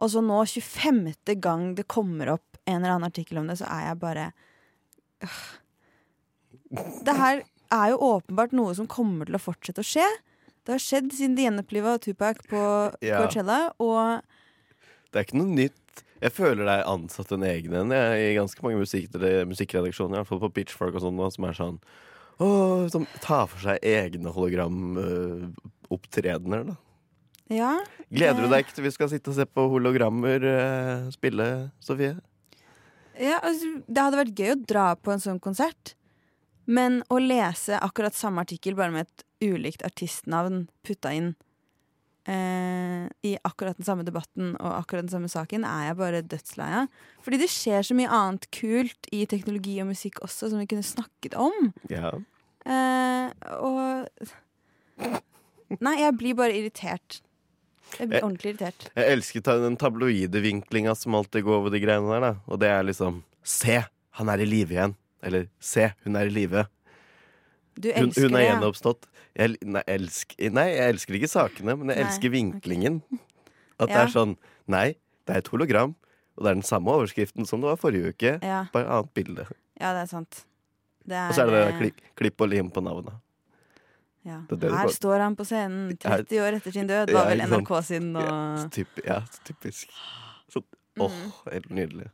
Og 0.00 0.06
så 0.12 0.20
nå, 0.24 0.38
25. 0.46 1.14
gang 1.42 1.62
det 1.78 1.86
kommer 1.90 2.26
opp 2.36 2.48
en 2.64 2.78
eller 2.80 2.94
annen 2.94 3.10
artikkel 3.10 3.36
om 3.42 3.48
det, 3.50 3.56
så 3.60 3.66
er 3.70 3.82
jeg 3.90 3.96
bare 4.02 4.24
øh. 5.26 5.42
Det 7.04 7.14
her 7.18 7.36
er 7.72 7.86
jo 7.92 7.96
åpenbart 8.06 8.52
noe 8.56 8.72
som 8.76 8.86
kommer 8.88 9.24
til 9.28 9.36
å 9.36 9.42
fortsette 9.42 9.82
å 9.82 9.86
skje. 9.86 10.06
Det 10.62 10.72
har 10.76 10.82
skjedd 10.82 11.08
siden 11.12 11.36
de 11.36 11.44
gjenoppliva 11.46 11.90
Tupac 12.00 12.36
på 12.48 12.60
Ja. 13.02 13.18
Coachella, 13.20 13.58
og 13.82 14.00
Det 15.12 15.18
er 15.18 15.24
ikke 15.26 15.42
noe 15.42 15.52
nytt. 15.52 15.78
Jeg 16.22 16.32
føler 16.32 16.64
det 16.64 16.74
er 16.78 16.88
ansatt 16.88 17.32
en 17.34 17.42
egen 17.42 17.74
en 17.74 17.92
i 17.92 18.34
ganske 18.38 18.62
mange 18.62 18.78
musikk, 18.78 19.10
musikkredaksjoner, 19.50 20.14
i 20.14 20.18
hvert 20.22 20.30
fall 20.30 20.44
på 20.44 20.54
Pitchfork 20.54 20.94
og 20.94 21.00
sånn, 21.02 21.18
som 21.34 21.44
er 21.44 21.52
sånn 21.58 21.78
Åh, 22.42 22.88
som 22.88 23.06
tar 23.20 23.46
for 23.50 23.60
seg 23.60 23.78
egne 23.84 24.30
hologramopptredener, 24.32 26.64
da. 26.70 26.74
Ja. 27.52 27.72
Gleder 28.12 28.40
du 28.42 28.46
Eh. 28.48 28.52
deg 28.52 28.64
ikke 28.66 28.74
til 28.78 28.84
vi 28.88 28.94
skal 28.94 29.08
sitte 29.12 29.32
og 29.32 29.36
se 29.38 29.46
på 29.48 29.68
hologrammer 29.72 30.44
eh, 30.48 31.10
spille, 31.14 31.48
Sofie? 31.80 32.16
Ja, 33.20 33.38
altså, 33.44 33.82
det 33.86 34.02
hadde 34.02 34.20
vært 34.22 34.38
gøy 34.40 34.52
å 34.54 34.60
dra 34.66 34.86
på 34.96 35.12
en 35.12 35.20
sånn 35.22 35.40
konsert. 35.42 35.94
Men 36.66 37.00
å 37.10 37.18
lese 37.20 37.76
akkurat 37.82 38.14
samme 38.16 38.44
artikkel, 38.44 38.76
bare 38.78 38.92
med 38.94 39.08
et 39.08 39.24
ulikt 39.42 39.82
artistnavn 39.84 40.68
putta 40.86 41.10
inn 41.12 41.32
eh, 42.30 43.08
i 43.26 43.32
akkurat 43.42 43.76
den 43.76 43.84
samme 43.88 44.04
debatten 44.06 44.52
og 44.60 44.76
akkurat 44.78 45.02
den 45.08 45.10
samme 45.12 45.28
saken, 45.32 45.64
er 45.66 45.88
jeg 45.90 45.98
bare 45.98 46.22
dødslei 46.22 46.68
av. 46.84 47.00
Fordi 47.26 47.40
det 47.42 47.50
skjer 47.50 47.82
så 47.88 47.96
mye 47.98 48.12
annet 48.14 48.46
kult 48.54 49.10
i 49.12 49.24
teknologi 49.26 49.74
og 49.82 49.90
musikk 49.90 50.22
også, 50.22 50.52
som 50.52 50.62
vi 50.62 50.68
kunne 50.70 50.86
snakket 50.86 51.34
om. 51.34 51.72
Ja. 51.90 52.12
Eh, 52.62 53.32
og 53.58 54.08
Nei, 55.82 55.94
jeg 56.02 56.14
blir 56.20 56.34
bare 56.36 56.52
irritert. 56.54 57.22
Jeg 57.98 58.08
blir 58.10 58.22
ordentlig 58.24 58.52
irritert. 58.54 58.86
Jeg 58.96 59.12
elsker 59.16 59.44
den 59.62 59.76
tabloide 59.80 60.40
vinklinga 60.42 60.94
som 60.98 61.14
alltid 61.18 61.44
går 61.44 61.58
over 61.60 61.70
de 61.74 61.80
greiene 61.82 62.08
der, 62.12 62.20
da. 62.20 62.32
Og 62.48 62.60
det 62.62 62.68
er 62.72 62.82
liksom 62.88 63.22
Se, 63.42 63.80
han 64.18 64.28
er 64.30 64.38
i 64.44 64.46
live 64.46 64.70
igjen. 64.76 64.94
Eller 65.22 65.48
se, 65.60 65.88
hun 66.04 66.16
er 66.16 66.26
i 66.30 66.34
live. 66.34 66.66
Du 67.74 67.88
Hun, 67.88 68.08
elsker 68.08 68.22
hun 68.28 68.34
er 68.34 68.38
det. 68.38 68.44
ja. 68.46 68.52
gjenoppstått. 68.54 69.08
Jeg, 69.34 69.56
nei, 69.64 69.82
elsk, 69.88 70.34
nei, 70.52 70.66
jeg 70.74 70.92
elsker 70.92 71.16
ikke 71.16 71.30
sakene, 71.32 71.74
men 71.78 71.88
jeg 71.92 71.96
Nei, 71.98 72.04
elsker 72.06 72.32
vinklingen. 72.34 73.00
At 73.80 73.88
det 73.88 73.96
er 74.02 74.12
sånn 74.12 74.36
Nei, 74.70 74.92
det 75.26 75.34
er 75.34 75.40
et 75.42 75.48
hologram. 75.50 75.94
Og 76.36 76.44
det 76.44 76.50
er 76.52 76.58
den 76.60 76.66
samme 76.66 76.92
overskriften 76.92 77.48
som 77.48 77.60
det 77.60 77.70
var 77.72 77.80
forrige 77.80 78.12
uke. 78.14 78.34
Ja, 78.44 78.66
Bare 78.72 78.88
annet 78.88 79.12
bilde. 79.16 79.46
ja, 79.80 79.92
det 79.96 80.04
er 80.04 80.10
sant. 80.10 80.44
Det 81.02 81.16
er, 81.18 81.28
Og 81.28 81.34
så 81.34 81.42
er 81.42 81.50
det 81.50 81.60
det 81.66 81.78
klipp, 81.80 81.96
klipp 82.16 82.40
og 82.44 82.48
lim 82.52 82.68
på 82.70 82.80
navnet. 82.84 83.16
Ja. 84.24 84.40
Er 84.54 84.74
Her 84.76 84.90
står 84.94 85.18
han 85.24 85.34
på 85.38 85.44
scenen 85.48 85.96
30 85.98 86.38
år 86.44 86.56
etter 86.60 86.74
sin 86.74 86.86
død, 86.86 87.10
var 87.10 87.26
vel. 87.32 87.42
NRK 87.42 87.70
sin. 87.84 88.10
Og... 88.14 88.22
Ja, 88.22 88.68
typ, 88.70 89.00
ja, 89.06 89.20
typisk. 89.48 89.90
Så, 90.52 90.62
Mm. 90.92 91.06
åh, 91.06 91.20
helt 91.48 91.70
nydelig. 91.72 92.10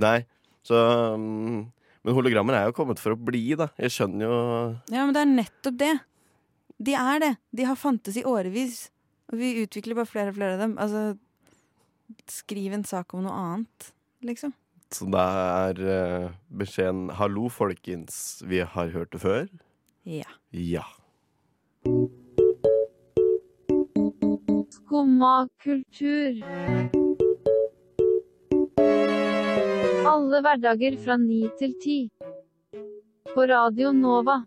Nei, 0.00 0.22
så 0.64 0.78
um, 1.14 1.66
Men 2.04 2.14
hologrammer 2.16 2.54
er 2.56 2.64
jo 2.70 2.72
kommet 2.72 2.98
for 3.02 3.12
å 3.12 3.18
bli, 3.20 3.54
da. 3.58 3.66
Jeg 3.76 3.90
skjønner 3.92 4.24
jo 4.24 4.36
Ja, 4.94 5.04
men 5.04 5.12
det 5.12 5.20
er 5.20 5.32
nettopp 5.34 5.76
det. 5.76 5.90
De 6.80 6.94
er 6.94 7.18
det. 7.20 7.32
De 7.52 7.66
har 7.68 7.76
fantes 7.76 8.16
i 8.16 8.24
årevis. 8.24 8.88
Og 9.28 9.36
vi 9.42 9.50
utvikler 9.66 9.98
bare 9.98 10.08
flere 10.08 10.32
og 10.32 10.38
flere 10.38 10.54
av 10.56 10.62
dem. 10.62 10.76
Altså, 10.80 11.18
skriv 12.32 12.72
en 12.72 12.84
sak 12.88 13.12
om 13.14 13.26
noe 13.26 13.34
annet, 13.36 13.90
liksom. 14.24 14.54
Så 14.94 15.04
da 15.12 15.24
er 15.68 15.82
uh, 15.84 16.30
beskjeden 16.48 17.10
'hallo, 17.12 17.50
folkens, 17.52 18.40
vi 18.48 18.62
har 18.64 18.88
hørt 18.94 19.12
det 19.12 19.20
før'? 19.20 19.48
Ja. 20.08 20.24
Ja. 20.50 20.86
Skumma 24.70 25.48
kultur. 25.62 26.40
Alle 30.08 30.40
hverdager 30.44 30.96
fra 31.04 31.16
ni 31.20 31.42
til 31.60 31.74
ti. 31.82 31.98
På 33.34 33.46
Radio 33.48 33.92
Nova. 33.92 34.42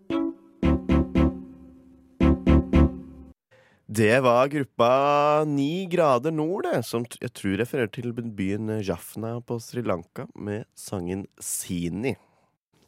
Det 3.91 4.19
var 4.23 4.47
gruppa 4.47 5.43
Ni 5.45 5.85
grader 5.85 6.31
nord, 6.31 6.63
det, 6.63 6.83
som 6.87 7.03
jeg 7.19 7.33
tror 7.35 7.57
refererer 7.59 7.89
til 7.91 8.13
byen 8.13 8.69
Jafna 8.79 9.39
på 9.43 9.57
Sri 9.59 9.81
Lanka 9.83 10.29
med 10.35 10.63
sangen 10.75 11.25
Sini. 11.39 12.15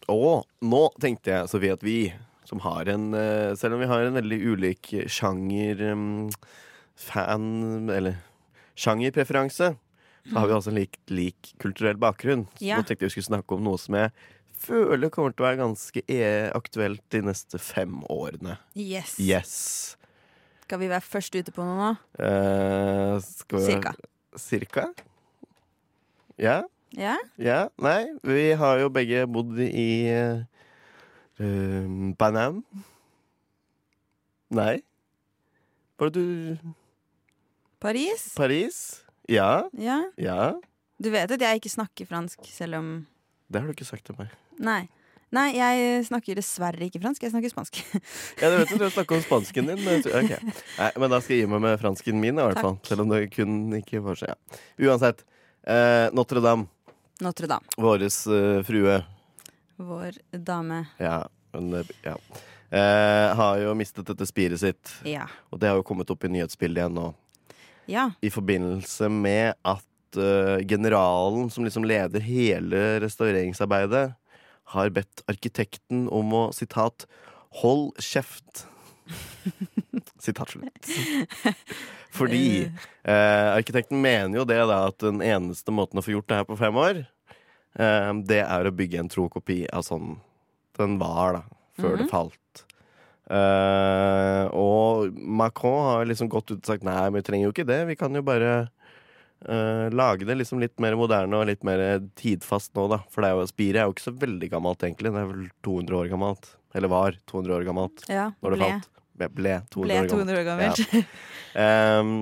Og 0.08 0.46
nå 0.64 0.84
tenkte 1.02 1.34
jeg, 1.34 1.50
Sofie, 1.52 1.76
at 1.76 1.84
vi 1.84 1.98
som 2.50 2.60
har 2.66 2.90
en 2.92 3.14
eh, 3.14 3.54
Selv 3.60 3.76
om 3.78 3.80
vi 3.84 3.88
har 3.90 4.04
en 4.04 4.18
veldig 4.20 4.40
ulik 4.54 4.92
sjanger 5.08 5.82
mm, 5.96 6.30
fan 7.00 7.90
Eller 7.90 8.20
sjangerpreferanse, 8.76 9.76
så 10.26 10.38
har 10.40 10.48
vi 10.50 10.54
også 10.56 10.72
en 10.72 10.80
lik, 10.80 10.96
lik 11.14 11.52
kulturell 11.62 12.00
bakgrunn. 12.02 12.48
Så 12.58 12.66
Ja. 12.66 12.78
nå 12.80 12.88
tenkte 12.88 13.06
jeg 13.06 13.12
vi 13.12 13.16
skulle 13.20 13.30
snakke 13.38 13.54
om 13.54 13.64
noe 13.68 13.78
som 13.78 13.94
jeg 14.00 14.10
føler 14.64 15.12
kommer 15.14 15.34
til 15.36 15.44
å 15.44 15.48
være 15.50 15.60
ganske 15.60 16.02
e 16.10 16.22
aktuelt 16.56 17.04
de 17.14 17.22
neste 17.28 17.60
fem 17.62 18.00
årene. 18.10 18.58
Yes. 18.74 19.18
Yes. 19.22 19.54
Skal 20.64 20.80
vi 20.82 20.88
være 20.90 21.06
først 21.06 21.36
ute 21.36 21.54
på 21.54 21.62
noe 21.68 21.78
nå? 21.78 21.92
Uh, 22.18 23.20
Cirka. 23.22 23.94
Cirka? 24.40 24.88
Ja? 26.42 26.64
Ja? 26.98 27.18
Ja? 27.38 27.68
Nei, 27.82 28.08
vi 28.26 28.54
har 28.58 28.80
jo 28.82 28.90
begge 28.94 29.28
bodd 29.30 29.60
i 29.60 29.90
uh, 30.10 30.42
Panam. 31.38 32.62
Nei? 34.54 34.82
Var 36.00 36.10
det 36.14 36.20
du 36.22 36.58
Paris? 37.82 38.34
Paris? 38.38 38.78
Ja? 39.30 39.64
Ja. 39.78 40.02
Ja? 40.20 40.54
Du 41.02 41.10
vet 41.12 41.32
at 41.34 41.42
jeg 41.42 41.60
ikke 41.62 41.72
snakker 41.74 42.08
fransk, 42.08 42.44
selv 42.54 42.78
om 42.80 42.92
Det 43.52 43.60
har 43.62 43.68
du 43.68 43.74
ikke 43.76 43.88
sagt 43.88 44.06
til 44.08 44.16
meg. 44.20 44.30
Nei. 44.60 44.84
Nei, 45.34 45.48
jeg 45.58 46.04
snakker 46.06 46.38
dessverre 46.38 46.86
ikke 46.86 47.00
fransk. 47.02 47.24
Jeg 47.26 47.34
snakker 47.34 47.50
spansk. 47.50 47.80
Ja, 48.42 48.52
du 48.54 48.60
vet 48.60 48.70
at 48.76 48.80
du 48.84 48.90
snakker 48.94 49.18
om 49.18 49.24
spansken 49.26 49.66
din. 49.72 49.80
Men, 49.82 50.04
okay. 50.06 50.38
Nei, 50.80 50.92
men 51.02 51.10
da 51.10 51.18
skal 51.24 51.36
jeg 51.40 51.48
gi 51.48 51.50
meg 51.50 51.64
med 51.66 51.80
fransken 51.82 52.20
min, 52.22 52.38
i 52.38 52.46
hvert 52.46 52.62
fall. 52.62 52.78
Selv 52.86 53.02
om 53.08 53.10
det 53.10 53.24
kun 53.34 53.56
ikke 53.80 54.02
får 54.06 54.22
seg. 54.22 54.36
ja. 54.36 54.62
Uansett. 54.86 55.24
eh, 55.66 56.06
Notre-Dame, 56.14 56.68
Notre-Dame. 57.26 57.66
våres 57.82 58.20
eh, 58.30 58.62
frue. 58.68 59.00
Vår 59.82 60.18
dame. 60.32 60.86
Ja, 60.98 61.30
men 61.54 61.74
eh, 61.74 61.94
ja. 62.04 62.18
Eh, 62.74 63.36
har 63.38 63.58
jo 63.62 63.74
mistet 63.78 64.08
dette 64.10 64.26
spiret 64.26 64.62
sitt. 64.62 64.94
Ja. 65.06 65.28
Og 65.54 65.62
det 65.62 65.70
har 65.70 65.78
jo 65.78 65.86
kommet 65.86 66.10
opp 66.14 66.26
i 66.26 66.32
nyhetsbildet 66.34 66.82
igjen 66.82 66.98
nå. 66.98 67.12
Ja. 67.90 68.10
I 68.24 68.32
forbindelse 68.32 69.10
med 69.12 69.58
at 69.68 70.18
uh, 70.18 70.58
generalen 70.64 71.50
som 71.52 71.66
liksom 71.68 71.84
leder 71.86 72.24
hele 72.24 73.02
restaureringsarbeidet, 73.04 74.14
har 74.74 74.94
bedt 74.96 75.24
arkitekten 75.28 76.06
om 76.08 76.32
å, 76.34 76.44
sitat, 76.56 77.06
hold 77.62 77.92
kjeft. 78.02 78.64
sitat 80.24 80.56
slutt. 80.56 80.94
Fordi 82.14 82.70
eh, 83.04 83.50
arkitekten 83.56 84.02
mener 84.02 84.38
jo 84.38 84.46
det 84.48 84.60
da 84.70 84.84
at 84.88 85.00
den 85.02 85.22
eneste 85.26 85.74
måten 85.74 86.00
å 86.00 86.06
få 86.06 86.14
gjort 86.16 86.30
det 86.30 86.40
her 86.42 86.48
på 86.48 86.58
fem 86.60 86.78
år, 86.78 87.02
eh, 87.04 87.23
det 87.74 88.44
er 88.44 88.68
å 88.70 88.76
bygge 88.76 89.00
en 89.02 89.10
tro 89.10 89.24
kopi 89.34 89.64
av 89.74 89.82
sånn 89.88 90.20
den 90.78 90.98
var, 91.02 91.40
da, 91.40 91.60
før 91.82 91.98
det 91.98 92.08
falt. 92.12 92.64
Eh, 93.34 94.46
og 94.52 95.14
Macron 95.16 95.86
har 95.88 96.08
liksom 96.10 96.30
gått 96.32 96.52
ut 96.52 96.60
og 96.60 96.70
sagt 96.70 96.86
nei, 96.86 97.06
vi 97.16 97.24
trenger 97.26 97.48
jo 97.48 97.54
ikke 97.56 97.68
det. 97.70 97.80
Vi 97.90 97.98
kan 98.00 98.16
jo 98.16 98.24
bare 98.26 98.52
eh, 99.48 99.88
lage 99.94 100.28
det 100.28 100.38
liksom 100.40 100.62
litt 100.64 100.76
mer 100.84 100.98
moderne 101.00 101.40
og 101.40 101.48
litt 101.50 101.64
mer 101.68 102.04
tidfast 102.20 102.74
nå, 102.78 102.88
da. 102.92 103.04
For 103.14 103.24
det 103.24 103.32
er 103.32 103.40
jo, 103.40 103.48
spiret 103.54 103.82
er 103.82 103.90
jo 103.90 103.96
ikke 103.96 104.10
så 104.10 104.16
veldig 104.26 104.52
gammelt, 104.54 104.86
egentlig. 104.86 105.14
Det 105.14 105.24
er 105.24 105.32
vel 105.32 105.48
200 105.70 106.00
år 106.02 106.12
gammelt. 106.14 106.52
Eller 106.74 106.92
var 106.92 107.18
200 107.30 107.58
år 107.60 107.68
gammelt 107.70 108.06
ja. 108.10 108.30
når 108.42 108.56
det 108.56 108.62
Ble, 108.62 108.70
falt. 108.70 109.04
Ble, 109.14 109.34
ble 109.40 109.58
200 109.76 110.00
år 110.00 110.14
gammelt. 110.14 110.16
200 110.18 110.40
år 110.40 110.48
gammelt. 110.52 110.86
Ja. 110.94 111.04
eh, 111.64 112.14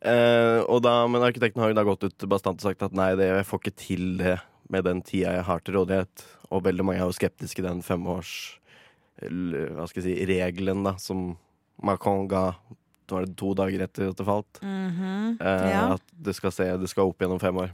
og 0.00 0.78
da, 0.84 0.94
men 1.12 1.22
arkitekten 1.26 1.60
har 1.60 1.72
jo 1.72 1.76
da 1.76 1.84
gått 1.84 2.06
ut 2.08 2.24
bastant 2.30 2.60
og 2.62 2.70
sagt 2.70 2.82
at 2.86 2.94
nei, 2.96 3.10
det, 3.20 3.26
jeg 3.28 3.46
får 3.48 3.60
ikke 3.60 3.76
til 3.76 4.06
det 4.20 4.38
med 4.72 4.84
den 4.86 5.02
tida 5.04 5.34
jeg 5.36 5.44
har 5.44 5.60
til 5.60 5.76
rådighet. 5.76 6.24
Og 6.50 6.62
veldig 6.64 6.84
mange 6.86 7.02
er 7.02 7.08
jo 7.10 7.16
skeptiske 7.18 7.60
i 7.62 7.66
den 7.66 7.82
femårs 7.86 8.32
hva 9.20 9.84
skal 9.90 10.00
jeg 10.00 10.06
si, 10.06 10.26
regelen 10.30 10.84
da, 10.86 10.94
som 10.96 11.34
Macron 11.84 12.24
ga 12.30 12.54
var 13.10 13.26
det 13.26 13.34
to 13.36 13.50
dager 13.58 13.82
etter 13.84 14.08
at 14.12 14.16
det 14.20 14.24
falt. 14.24 14.60
Mhm. 14.62 15.36
Eh, 15.42 15.68
Ja. 15.70 15.94
At 15.96 16.02
det 16.14 16.34
skal, 16.36 16.52
se, 16.54 16.64
det 16.78 16.88
skal 16.88 17.10
opp 17.10 17.18
gjennom 17.18 17.40
fem 17.42 17.56
år. 17.58 17.70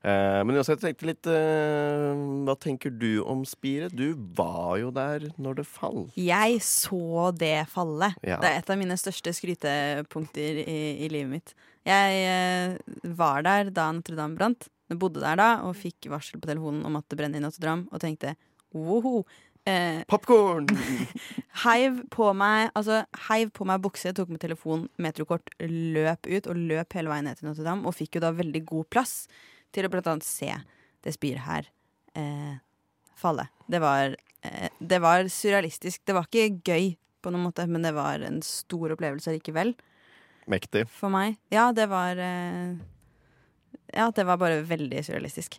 Eh, 0.00 0.40
men 0.46 0.56
uansett, 0.56 0.80
jeg 0.80 0.94
tenkte 0.94 1.08
litt 1.10 1.28
eh, 1.28 2.20
Hva 2.46 2.54
tenker 2.56 2.92
du 2.94 3.20
om 3.20 3.42
spiret? 3.44 3.92
Du 3.92 4.14
var 4.36 4.78
jo 4.80 4.88
der 4.96 5.26
når 5.36 5.60
det 5.60 5.66
falt. 5.68 6.14
Jeg 6.16 6.62
så 6.64 7.28
det 7.36 7.66
falle. 7.72 8.14
Ja. 8.24 8.38
Det 8.40 8.48
er 8.48 8.62
et 8.62 8.72
av 8.72 8.80
mine 8.80 8.96
største 9.00 9.34
skrytepunkter 9.36 10.62
i, 10.64 10.80
i 11.04 11.10
livet 11.12 11.34
mitt. 11.34 11.54
Jeg 11.88 12.24
eh, 12.30 12.78
var 13.16 13.44
der 13.44 13.74
da 13.76 13.90
Notre-Dame 13.92 14.40
brant. 14.40 14.70
Jeg 14.90 14.98
bodde 15.00 15.22
der 15.22 15.36
da 15.38 15.50
og 15.68 15.76
fikk 15.78 16.08
varsel 16.10 16.40
på 16.40 16.48
telefonen 16.48 16.82
om 16.88 16.96
at 16.98 17.06
det 17.12 17.20
brenner 17.20 17.40
i 17.40 17.44
Notre-Dame, 17.44 17.86
og 17.92 18.02
tenkte 18.02 18.34
woho. 18.72 19.20
Eh, 19.68 20.00
Popkorn! 20.08 20.66
heiv 21.66 21.98
på 22.08 22.30
meg 22.32 22.70
Altså, 22.72 23.02
heiv 23.28 23.52
på 23.52 23.66
meg 23.68 23.82
bukse, 23.84 24.14
tok 24.16 24.32
med 24.32 24.40
telefon, 24.40 24.88
metrokort, 24.96 25.52
løp 25.60 26.24
ut 26.24 26.48
og 26.48 26.56
løp 26.72 26.96
hele 26.96 27.12
veien 27.12 27.28
ned 27.28 27.36
til 27.36 27.50
Notre-Dame, 27.50 27.84
og 27.84 27.96
fikk 28.00 28.16
jo 28.16 28.24
da 28.24 28.32
veldig 28.40 28.64
god 28.72 28.88
plass 28.96 29.16
til 29.72 29.86
å 29.86 29.90
blant 29.92 30.06
annet 30.10 30.26
se 30.26 30.50
det 31.04 31.12
spiret 31.16 31.44
her 31.46 31.68
eh, 32.18 32.56
falle. 33.20 33.46
Det 33.70 33.80
var, 33.82 34.16
eh, 34.42 34.68
det 34.80 34.98
var 35.02 35.24
surrealistisk. 35.30 36.02
Det 36.04 36.16
var 36.16 36.26
ikke 36.28 36.60
gøy 36.66 36.94
på 37.22 37.30
noen 37.32 37.46
måte, 37.50 37.66
men 37.68 37.82
det 37.84 37.92
var 37.96 38.22
en 38.24 38.40
stor 38.44 38.94
opplevelse 38.96 39.34
likevel 39.36 39.74
Mektig. 40.50 40.86
for 40.88 41.12
meg. 41.12 41.36
Ja, 41.52 41.68
det 41.76 41.86
var 41.92 42.16
eh, 42.18 42.74
Ja, 43.92 44.10
det 44.14 44.24
var 44.26 44.38
bare 44.40 44.62
veldig 44.66 45.02
surrealistisk. 45.06 45.58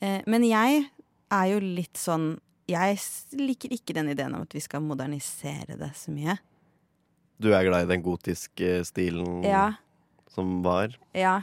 Eh, 0.00 0.20
men 0.26 0.44
jeg 0.44 0.86
er 1.32 1.46
jo 1.52 1.60
litt 1.62 1.96
sånn 1.98 2.36
Jeg 2.68 2.98
liker 3.38 3.72
ikke 3.72 3.94
den 3.94 4.08
ideen 4.10 4.34
om 4.34 4.42
at 4.42 4.52
vi 4.54 4.60
skal 4.60 4.82
modernisere 4.82 5.76
det 5.78 5.92
så 5.94 6.10
mye. 6.10 6.34
Du 7.38 7.52
er 7.54 7.62
glad 7.68 7.84
i 7.86 7.90
den 7.94 8.02
gotiske 8.02 8.80
stilen 8.88 9.44
Ja, 9.46 9.74
som 10.34 10.62
var? 10.64 10.96
ja. 11.14 11.42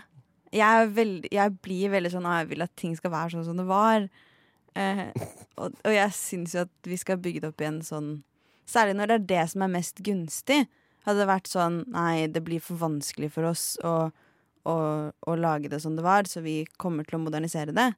Jeg, 0.53 0.91
veldig, 0.93 1.31
jeg 1.33 1.55
blir 1.65 1.93
veldig 1.95 2.11
sånn 2.13 2.29
jeg 2.29 2.51
vil 2.51 2.65
at 2.65 2.73
ting 2.77 2.93
skal 2.97 3.13
være 3.13 3.33
sånn 3.33 3.47
som 3.47 3.57
det 3.57 3.65
var. 3.69 4.05
Eh, 4.77 5.09
og, 5.57 5.73
og 5.73 5.93
jeg 5.93 6.13
syns 6.17 6.53
jo 6.55 6.63
at 6.65 6.89
vi 6.89 6.97
skal 6.97 7.21
bygge 7.21 7.43
det 7.43 7.51
opp 7.53 7.61
igjen 7.61 7.81
sånn 7.85 8.13
Særlig 8.63 8.93
når 8.95 9.09
det 9.09 9.15
er 9.15 9.25
det 9.27 9.41
som 9.51 9.65
er 9.65 9.71
mest 9.73 9.97
gunstig. 10.05 10.61
Hadde 11.03 11.19
det 11.19 11.27
vært 11.27 11.49
sånn 11.51 11.81
nei, 11.91 12.29
det 12.31 12.45
blir 12.47 12.61
for 12.63 12.79
vanskelig 12.79 13.27
for 13.35 13.49
oss 13.49 13.73
å, 13.83 14.07
å, 14.63 14.75
å 15.11 15.35
lage 15.35 15.67
det 15.67 15.81
som 15.83 15.97
det 15.97 16.05
var, 16.05 16.23
så 16.31 16.39
vi 16.45 16.61
kommer 16.79 17.03
til 17.03 17.17
å 17.17 17.25
modernisere 17.25 17.75
det. 17.75 17.89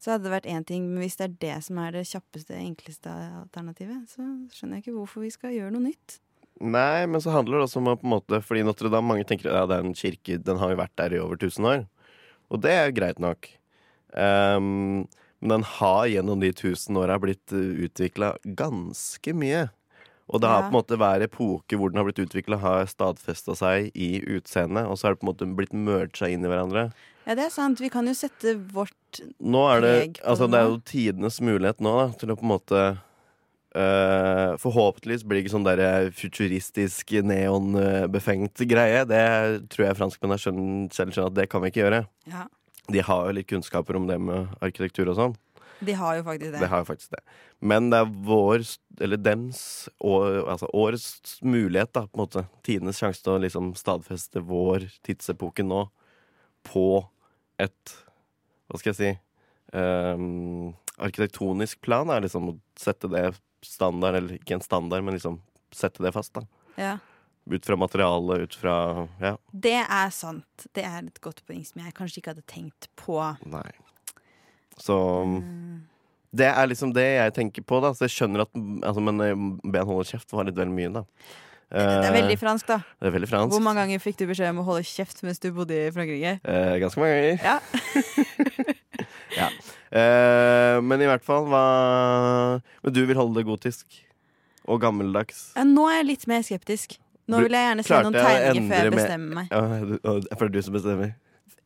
Så 0.00 0.12
hadde 0.12 0.28
det 0.28 0.34
vært 0.34 0.50
én 0.52 0.66
ting, 0.68 0.84
men 0.88 1.00
hvis 1.00 1.16
det 1.16 1.26
er 1.26 1.38
det 1.46 1.56
som 1.64 1.80
er 1.80 1.96
det 1.96 2.06
kjappeste, 2.08 2.56
enkleste 2.56 3.12
alternativet, 3.40 4.04
så 4.12 4.24
skjønner 4.52 4.78
jeg 4.78 4.86
ikke 4.86 4.96
hvorfor 4.98 5.24
vi 5.24 5.32
skal 5.32 5.56
gjøre 5.56 5.72
noe 5.74 5.88
nytt. 5.88 6.20
Nei, 6.60 7.06
men 7.08 7.22
så 7.24 7.32
handler 7.32 7.56
det 7.56 7.66
også 7.68 7.80
om 7.80 7.88
å 7.88 7.96
på 7.96 8.04
en 8.04 8.12
måte 8.12 8.40
Fordi 8.44 8.64
Notre-Dame, 8.66 9.14
mange 9.14 9.24
tenker 9.24 9.48
ja, 9.48 9.64
det 9.68 9.78
er 9.78 9.86
en 9.86 9.96
kirke, 9.96 10.36
den 10.44 10.60
har 10.60 10.74
jo 10.74 10.80
vært 10.82 10.96
der 11.00 11.16
i 11.16 11.22
over 11.22 11.40
1000 11.40 11.68
år. 11.70 11.86
Og 12.52 12.60
det 12.60 12.74
er 12.74 12.86
jo 12.88 12.96
greit 12.98 13.22
nok. 13.22 13.48
Um, 14.12 15.06
men 15.40 15.54
den 15.54 15.66
har 15.78 16.08
gjennom 16.10 16.42
de 16.42 16.50
1000 16.52 16.98
åra 17.00 17.16
blitt 17.22 17.54
utvikla 17.54 18.34
ganske 18.44 19.32
mye. 19.32 19.68
Og 20.30 20.42
det 20.42 20.50
har 20.50 20.66
på 20.66 20.70
en 20.70 20.76
måte 20.76 20.98
hver 21.00 21.24
epoke 21.24 21.78
hvor 21.78 21.90
den 21.90 21.98
har 21.98 22.06
blitt 22.06 22.20
utvikla, 22.22 22.60
har 22.62 22.84
stadfesta 22.90 23.56
seg 23.58 23.88
i 23.98 24.20
utseendet. 24.20 24.86
Og 24.86 24.98
så 24.98 25.08
har 25.08 25.16
det 25.16 25.22
på 25.22 25.26
en 25.26 25.32
måte 25.32 25.48
blitt 25.58 25.72
merga 25.74 26.28
inn 26.30 26.44
i 26.44 26.50
hverandre. 26.50 26.90
Ja, 27.24 27.34
det 27.38 27.48
er 27.48 27.54
sant. 27.54 27.82
Vi 27.82 27.90
kan 27.92 28.06
jo 28.06 28.14
sette 28.16 28.54
vårt 28.74 29.20
er 29.20 29.82
preg 29.82 30.20
på 30.20 30.28
Altså, 30.28 30.46
det 30.46 30.54
det 30.54 30.60
er 30.60 30.68
jo 30.68 30.78
tidenes 30.86 31.40
mulighet 31.42 31.82
nå, 31.82 31.96
da, 31.98 32.06
til 32.20 32.32
å 32.32 32.38
på 32.38 32.46
en 32.46 32.52
måte 32.52 32.84
eh, 33.74 34.56
Forhåpentligvis 34.60 35.24
blir 35.24 35.38
det 35.38 35.44
ikke 35.44 35.54
sånn 35.56 35.66
der 35.68 36.10
futuristisk, 36.16 37.12
neonbefengt 37.26 38.64
greie. 38.70 39.04
Det 39.08 39.22
tror 39.72 39.86
jeg 39.86 39.98
franskmennene 40.00 40.40
selv 40.40 41.14
skjønner 41.14 41.30
at 41.30 41.38
det 41.38 41.48
kan 41.52 41.62
vi 41.64 41.70
ikke 41.72 41.84
gjøre. 41.84 42.02
Ja, 42.30 42.46
De 42.90 43.04
har 43.06 43.28
jo 43.28 43.36
litt 43.38 43.46
kunnskaper 43.50 43.96
om 43.96 44.08
det 44.10 44.18
med 44.18 44.50
arkitektur 44.60 45.08
og 45.12 45.16
sånn. 45.20 45.36
de 45.80 45.92
har 45.96 46.16
jo 46.18 46.22
faktisk 46.26 46.52
det. 46.52 46.60
De 46.60 46.66
har 46.68 46.82
jo 46.82 46.84
faktisk 46.90 47.10
det. 47.14 47.22
Men 47.60 47.90
det 47.90 47.98
er 48.02 48.10
vår, 48.26 48.64
eller 49.00 49.16
dems, 49.16 49.88
år, 50.00 50.42
altså 50.50 50.68
årets 50.76 51.38
mulighet, 51.40 51.92
da, 51.94 52.02
på 52.06 52.18
en 52.18 52.24
måte. 52.26 52.42
Tidenes 52.66 52.98
sjanse 53.00 53.22
til 53.24 53.32
å 53.36 53.40
liksom 53.40 53.72
stadfeste 53.78 54.42
vår 54.44 54.88
tidsepoke 55.06 55.64
nå 55.64 55.86
på 56.68 57.04
et 57.60 57.96
Hva 58.68 58.78
skal 58.78 58.92
jeg 58.92 58.98
si 58.98 59.10
ehm, 59.72 60.72
Arkitektonisk 61.00 61.80
plan 61.80 62.10
er 62.12 62.20
liksom 62.26 62.50
å 62.50 62.56
sette 62.76 63.08
det 63.08 63.30
standard, 63.64 64.18
eller 64.18 64.36
ikke 64.36 64.58
en 64.58 64.64
standard, 64.64 65.04
men 65.04 65.16
liksom 65.16 65.38
sette 65.72 66.02
det 66.04 66.12
fast, 66.12 66.34
da. 66.36 66.42
Ja. 66.76 66.96
Ut 67.50 67.64
fra 67.66 67.76
materialet, 67.80 68.44
ut 68.44 68.54
fra 68.54 69.08
Ja, 69.20 69.36
Det 69.52 69.78
er 69.80 70.10
sant. 70.14 70.66
Det 70.76 70.84
er 70.84 71.06
et 71.06 71.20
godt 71.24 71.40
poeng 71.46 71.64
som 71.66 71.80
jeg 71.82 71.94
kanskje 71.96 72.20
ikke 72.20 72.34
hadde 72.34 72.46
tenkt 72.46 72.88
på. 73.00 73.16
nei. 73.46 73.70
Så 74.80 74.96
Det 76.32 76.46
er 76.46 76.66
liksom 76.68 76.92
det 76.94 77.04
jeg 77.16 77.34
tenker 77.34 77.62
på, 77.66 77.80
da. 77.82 77.90
Så 77.92 78.06
jeg 78.06 78.14
skjønner 78.14 78.44
at 78.46 78.52
altså, 78.54 79.00
Men 79.02 79.20
eh, 79.20 79.70
Ben 79.72 79.86
holder 79.88 80.12
kjeft 80.12 80.32
var 80.32 80.44
litt 80.44 80.56
vel 80.56 80.68
mye, 80.68 80.92
da. 81.00 81.04
Det 81.70 81.78
er 81.80 82.14
veldig 82.16 82.34
Eh, 82.34 82.40
fransk, 82.40 82.66
da. 82.66 82.80
det 82.98 83.06
er 83.06 83.12
veldig 83.14 83.28
fransk. 83.30 83.52
Hvor 83.54 83.62
mange 83.62 83.78
ganger 83.84 84.00
fikk 84.02 84.16
du 84.18 84.24
beskjed 84.26 84.50
om 84.50 84.58
å 84.58 84.66
holde 84.66 84.82
kjeft 84.82 85.22
mens 85.22 85.38
du 85.38 85.52
bodde 85.54 85.76
i 85.76 85.90
Frankrike? 85.94 86.40
Eh, 86.42 86.78
ganske 86.82 86.98
mange 86.98 87.14
ganger. 87.14 87.38
Ja. 87.46 87.60
ja. 89.40 89.48
Eh, 89.90 90.76
men 90.86 91.02
i 91.02 91.08
hvert 91.10 91.24
fall 91.26 91.48
hva 91.50 91.62
Men 92.84 92.92
du 92.94 93.00
vil 93.08 93.18
holde 93.18 93.40
det 93.40 93.46
gotisk? 93.48 93.86
Og 94.70 94.78
gammeldags? 94.82 95.48
Nå 95.66 95.88
er 95.90 95.96
jeg 96.00 96.06
litt 96.12 96.26
mer 96.30 96.44
skeptisk. 96.46 96.94
Nå 97.30 97.40
vil 97.42 97.54
jeg 97.54 97.66
gjerne 97.68 97.84
se 97.86 97.98
noen 98.04 98.16
tegninger 98.16 98.68
før 98.70 98.84
jeg 98.86 98.94
bestemmer 98.94 99.38
meg. 99.40 99.50
Ja, 99.50 100.14
for 100.38 100.46
det 100.46 100.48
er 100.50 100.54
du 100.54 100.62
som 100.66 100.76
bestemmer? 100.76 101.12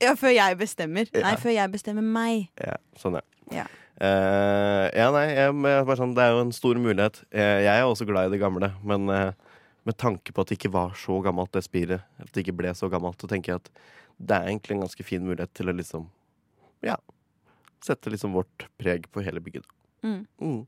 Ja, 0.02 0.12
før 0.18 0.32
jeg 0.34 0.58
bestemmer. 0.60 1.08
Nei, 1.14 1.32
Ja. 1.32 1.36
før 1.40 1.54
jeg 1.54 1.72
bestemmer 1.72 2.04
meg. 2.16 2.48
Ja, 2.60 2.76
sånn, 3.00 3.18
ja. 3.20 3.24
Ja. 3.60 3.64
Uh, 3.94 4.90
ja, 4.90 5.06
nei, 5.14 5.26
jeg, 5.30 5.52
jeg 5.54 5.78
er 5.78 5.84
bare 5.86 6.00
sånn, 6.00 6.14
det 6.16 6.24
er 6.24 6.32
jo 6.34 6.40
en 6.42 6.52
stor 6.52 6.80
mulighet. 6.82 7.20
Eh, 7.30 7.60
jeg 7.62 7.72
er 7.78 7.86
også 7.86 8.06
glad 8.08 8.26
i 8.26 8.32
det 8.34 8.40
gamle, 8.42 8.72
men 8.82 9.06
uh, 9.08 9.30
med 9.86 9.96
tanke 10.00 10.34
på 10.34 10.42
at 10.42 10.50
det 10.50 10.58
ikke 10.58 10.72
var 10.74 10.96
så 10.98 11.20
gammelt, 11.22 11.52
det 11.54 11.62
spiret, 11.66 12.02
at 12.18 12.32
det 12.34 12.42
ikke 12.42 12.56
ble 12.58 12.72
så 12.74 12.90
gammelt, 12.90 13.20
så 13.22 13.30
tenker 13.30 13.54
jeg 13.54 13.62
at 13.62 13.70
det 14.18 14.36
er 14.36 14.50
egentlig 14.50 14.76
en 14.76 14.84
ganske 14.86 15.06
fin 15.06 15.22
mulighet 15.24 15.52
til 15.54 15.70
å 15.70 15.76
liksom 15.76 16.08
Ja. 16.84 16.96
Sette 17.84 18.12
liksom 18.12 18.32
vårt 18.32 18.64
preg 18.80 19.10
på 19.12 19.20
hele 19.24 19.42
bygget. 19.44 19.66
Mm. 20.04 20.22
Mm. 20.40 20.62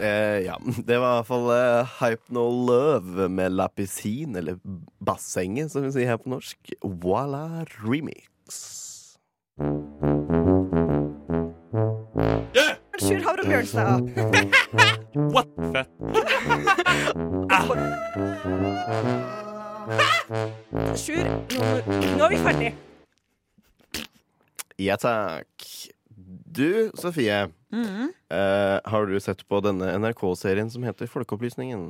Eh, 0.00 0.38
ja, 0.44 0.58
det 0.86 0.98
var 1.00 1.08
i 1.08 1.16
hvert 1.16 1.26
fall 1.30 1.48
eh, 1.54 1.94
Hype 2.00 2.34
No 2.36 2.44
Love 2.68 3.28
med 3.32 3.52
Lapisin, 3.56 4.36
eller 4.36 4.58
Bassenget, 5.00 5.72
som 5.72 5.86
vi 5.86 5.92
sier 5.94 6.12
her 6.12 6.20
på 6.20 6.32
norsk. 6.34 6.74
Voila 6.82 7.64
remix. 7.80 8.28
Sjur 13.02 13.24
Havre 13.24 13.48
Bjørnstad. 13.48 14.04
What? 15.32 15.48
Fett. 15.72 15.90
Sjur, 20.96 21.24
nå, 21.24 21.60
nå 22.16 22.24
er 22.24 22.30
vi 22.30 22.42
ferdig. 22.44 22.74
Ja 24.82 24.96
takk. 25.00 25.66
Du, 26.52 26.90
Sofie. 26.98 27.44
eh, 27.72 28.78
har 28.84 29.06
du 29.08 29.14
sett 29.20 29.44
på 29.48 29.60
denne 29.64 29.92
NRK-serien 29.98 30.70
som 30.72 30.84
heter 30.86 31.08
Folkeopplysningen? 31.10 31.86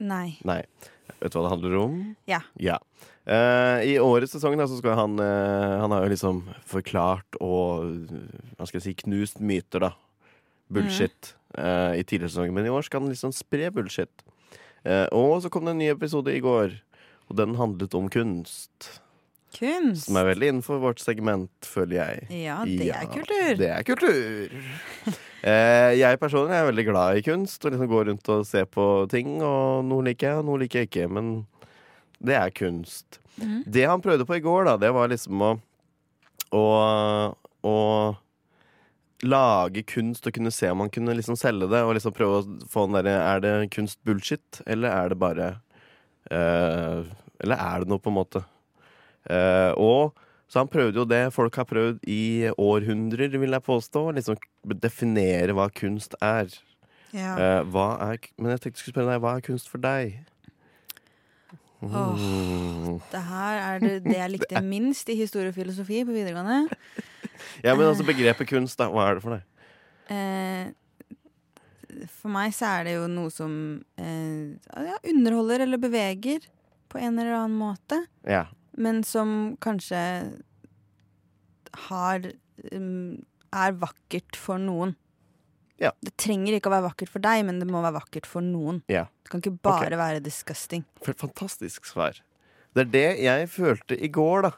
Nei. 0.00 0.38
Nei. 0.46 0.62
Vet 1.20 1.32
du 1.34 1.38
hva 1.38 1.44
det 1.48 1.52
handler 1.52 1.74
om? 1.80 1.96
Ja. 2.30 2.40
Ja. 2.62 2.78
Eh, 3.26 3.82
I 3.92 3.96
årets 4.00 4.32
sesong 4.36 4.56
da, 4.58 4.66
så 4.70 4.78
skal 4.80 4.94
han 4.96 5.18
eh, 5.20 5.74
Han 5.82 5.92
har 5.92 6.06
jo 6.06 6.12
liksom 6.14 6.38
forklart 6.70 7.36
og 7.44 8.06
Hva 8.56 8.66
skal 8.66 8.78
jeg 8.80 8.86
si 8.86 8.94
knust 9.02 9.42
myter, 9.44 9.84
da. 9.88 9.92
Bullshit. 10.70 11.34
eh, 11.58 11.98
I 12.00 12.04
tidligere 12.06 12.30
sesonger. 12.32 12.54
Men 12.56 12.66
i 12.70 12.72
år 12.72 12.86
skal 12.86 13.02
han 13.04 13.10
liksom 13.12 13.34
spre 13.36 13.68
bullshit. 13.74 14.22
Eh, 14.86 15.06
og 15.12 15.42
så 15.44 15.50
kom 15.52 15.66
det 15.66 15.74
en 15.74 15.82
ny 15.82 15.90
episode 15.92 16.32
i 16.32 16.40
går, 16.40 16.78
og 17.28 17.36
den 17.36 17.56
handlet 17.58 17.94
om 17.98 18.08
kunst. 18.08 19.00
Kunst. 19.56 20.06
Som 20.06 20.18
er 20.20 20.28
veldig 20.30 20.50
innenfor 20.52 20.78
vårt 20.82 21.02
segment, 21.02 21.50
føler 21.66 21.96
jeg. 21.98 22.26
Ja, 22.44 22.60
det 22.64 22.86
Ja, 22.86 23.00
er 23.02 23.10
kultur. 23.10 23.54
Det 23.58 23.70
er 23.74 23.86
kultur. 23.88 24.52
eh, 25.42 25.94
jeg 25.98 26.20
personlig 26.22 26.58
er 26.58 26.68
veldig 26.68 26.86
glad 26.90 27.18
i 27.18 27.24
kunst 27.26 27.64
og 27.64 27.74
liksom 27.74 27.90
går 27.90 28.06
rundt 28.12 28.30
og 28.36 28.46
ser 28.48 28.68
på 28.70 28.86
ting. 29.10 29.38
Og 29.42 29.82
noe 29.88 30.06
liker 30.06 30.30
jeg, 30.30 30.42
og 30.42 30.46
noe 30.50 30.62
liker 30.62 30.84
jeg 30.84 30.92
ikke. 30.92 31.08
Men 31.10 31.32
det 32.20 32.38
er 32.38 32.54
kunst. 32.54 33.18
Mm. 33.40 33.64
Det 33.66 33.88
han 33.88 34.02
prøvde 34.04 34.28
på 34.28 34.36
i 34.38 34.44
går, 34.44 34.68
da, 34.68 34.78
det 34.80 34.94
var 34.94 35.10
liksom 35.10 35.42
å 35.48 35.52
å, 36.50 36.64
å 37.62 37.76
lage 39.22 39.82
kunst 39.86 40.26
og 40.26 40.34
kunne 40.36 40.52
se 40.54 40.70
om 40.72 40.82
han 40.84 40.92
kunne 40.92 41.14
liksom 41.18 41.38
selge 41.38 41.68
det. 41.70 41.82
Og 41.86 41.94
liksom 41.96 42.14
prøve 42.16 42.40
å 42.40 42.68
få 42.70 42.86
den 42.86 42.98
derre 42.98 43.16
Er 43.34 43.44
det 43.44 43.52
kunst 43.74 44.00
bullshit, 44.06 44.62
eller 44.66 44.94
er 44.94 45.12
det 45.12 45.20
bare 45.20 45.50
eh, 46.30 47.04
Eller 47.40 47.56
er 47.56 47.84
det 47.84 47.92
noe, 47.92 48.02
på 48.02 48.12
en 48.12 48.18
måte? 48.20 48.44
Eh, 49.30 49.72
og 49.78 50.16
så 50.50 50.64
han 50.64 50.70
prøvde 50.70 50.98
jo 50.98 51.06
det 51.06 51.28
folk 51.34 51.54
har 51.60 51.68
prøvd 51.70 52.02
i 52.10 52.50
århundrer, 52.58 53.36
vil 53.38 53.54
jeg 53.54 53.62
påstå. 53.62 54.08
Liksom 54.16 54.40
definere 54.82 55.54
hva 55.54 55.68
kunst 55.70 56.16
er. 56.18 56.50
Ja. 57.14 57.62
Uh, 57.62 57.78
er 58.06 58.18
men 58.38 58.52
jeg 58.52 58.60
tenkte 58.62 58.78
jeg 58.78 58.82
skulle 58.84 58.94
spørre 58.94 59.14
deg, 59.14 59.22
hva 59.22 59.36
er 59.36 59.46
kunst 59.46 59.70
for 59.70 59.82
deg? 59.82 60.18
Åh. 61.80 61.94
Oh, 61.96 63.00
Det 63.10 63.22
her 63.24 63.58
er 63.58 63.78
det, 63.82 63.94
det 64.04 64.18
jeg 64.18 64.32
likte 64.34 64.62
minst 64.74 65.08
i 65.08 65.16
historie 65.18 65.50
og 65.50 65.56
filosofi 65.56 66.04
på 66.04 66.16
videregående. 66.16 66.66
Ja, 67.64 67.72
men 67.72 67.86
altså 67.86 68.04
begrepet 68.04 68.50
kunst, 68.50 68.76
da. 68.76 68.90
Hva 68.92 69.06
er 69.08 69.16
det 69.16 69.22
for 69.24 69.32
deg? 69.32 69.44
Eh, 70.12 70.66
for 72.20 72.28
meg 72.34 72.52
så 72.52 72.68
er 72.68 72.84
det 72.84 72.94
jo 72.98 73.06
noe 73.08 73.32
som 73.32 73.54
eh, 73.96 74.60
ja, 74.68 74.98
underholder 75.08 75.64
eller 75.64 75.80
beveger 75.80 76.44
på 76.92 77.00
en 77.00 77.16
eller 77.16 77.32
annen 77.38 77.56
måte. 77.56 77.96
Ja. 78.28 78.44
Men 78.80 79.02
som 79.06 79.58
kanskje 79.62 80.00
har 81.90 82.30
um, 82.72 83.20
er 83.50 83.76
vakkert 83.78 84.38
for 84.38 84.60
noen. 84.62 84.96
Ja. 85.80 85.92
Det 86.04 86.12
trenger 86.20 86.56
ikke 86.56 86.68
å 86.68 86.74
være 86.74 86.88
vakkert 86.90 87.12
for 87.12 87.24
deg, 87.24 87.44
men 87.48 87.60
det 87.60 87.68
må 87.70 87.80
være 87.80 87.96
vakkert 88.00 88.28
for 88.28 88.44
noen. 88.44 88.82
ja. 88.90 89.06
Det 89.24 89.32
kan 89.32 89.44
ikke 89.44 89.62
bare 89.62 89.94
være 89.94 90.24
disgusting. 90.24 90.82
For 91.04 91.14
et 91.14 91.22
fantastisk 91.22 91.86
svar. 91.86 92.16
Det 92.74 92.82
er 92.82 92.90
det 92.90 93.08
jeg 93.22 93.46
følte 93.52 93.94
i 93.94 94.10
går, 94.10 94.48
da. 94.48 94.50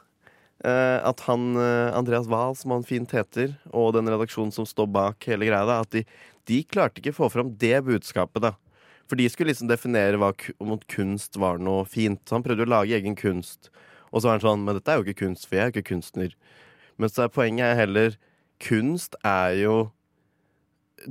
Eh, 0.65 0.99
at 1.05 1.19
han, 1.27 1.55
eh, 1.61 1.93
Andreas 1.93 2.25
Wahl, 2.31 2.55
som 2.55 2.71
han 2.73 2.85
fint 2.87 3.11
heter, 3.13 3.53
og 3.69 3.93
den 3.93 4.09
redaksjonen 4.09 4.53
som 4.55 4.65
står 4.65 4.89
bak 4.89 5.27
hele 5.29 5.45
greia, 5.45 5.65
da, 5.67 5.81
at 5.85 5.93
de, 5.93 6.03
de 6.49 6.63
klarte 6.63 7.01
ikke 7.01 7.13
å 7.13 7.19
få 7.21 7.29
fram 7.35 7.53
det 7.61 7.83
budskapet, 7.85 8.41
da. 8.47 8.53
For 9.05 9.19
de 9.19 9.27
skulle 9.29 9.51
liksom 9.51 9.69
definere 9.69 10.17
hva, 10.17 10.31
om 10.63 10.77
kunst 10.89 11.37
var 11.37 11.59
noe 11.61 11.83
fint. 11.85 12.21
Så 12.25 12.37
han 12.37 12.45
prøvde 12.45 12.65
å 12.65 12.73
lage 12.73 12.95
egen 12.97 13.17
kunst. 13.19 13.69
Og 14.13 14.21
så 14.21 14.29
er 14.29 14.37
han 14.37 14.45
sånn 14.45 14.63
Men 14.63 14.77
dette 14.77 14.93
er 14.93 14.99
jo 14.99 15.07
ikke 15.07 15.25
kunst, 15.25 15.47
for 15.49 15.57
jeg 15.57 15.65
er 15.65 15.73
ikke 15.73 15.89
kunstner. 15.89 16.37
Men 17.01 17.09
så 17.09 17.25
er 17.25 17.33
poenget 17.33 17.65
er 17.65 17.79
heller 17.81 18.17
Kunst 18.63 19.17
er 19.27 19.57
jo 19.59 19.75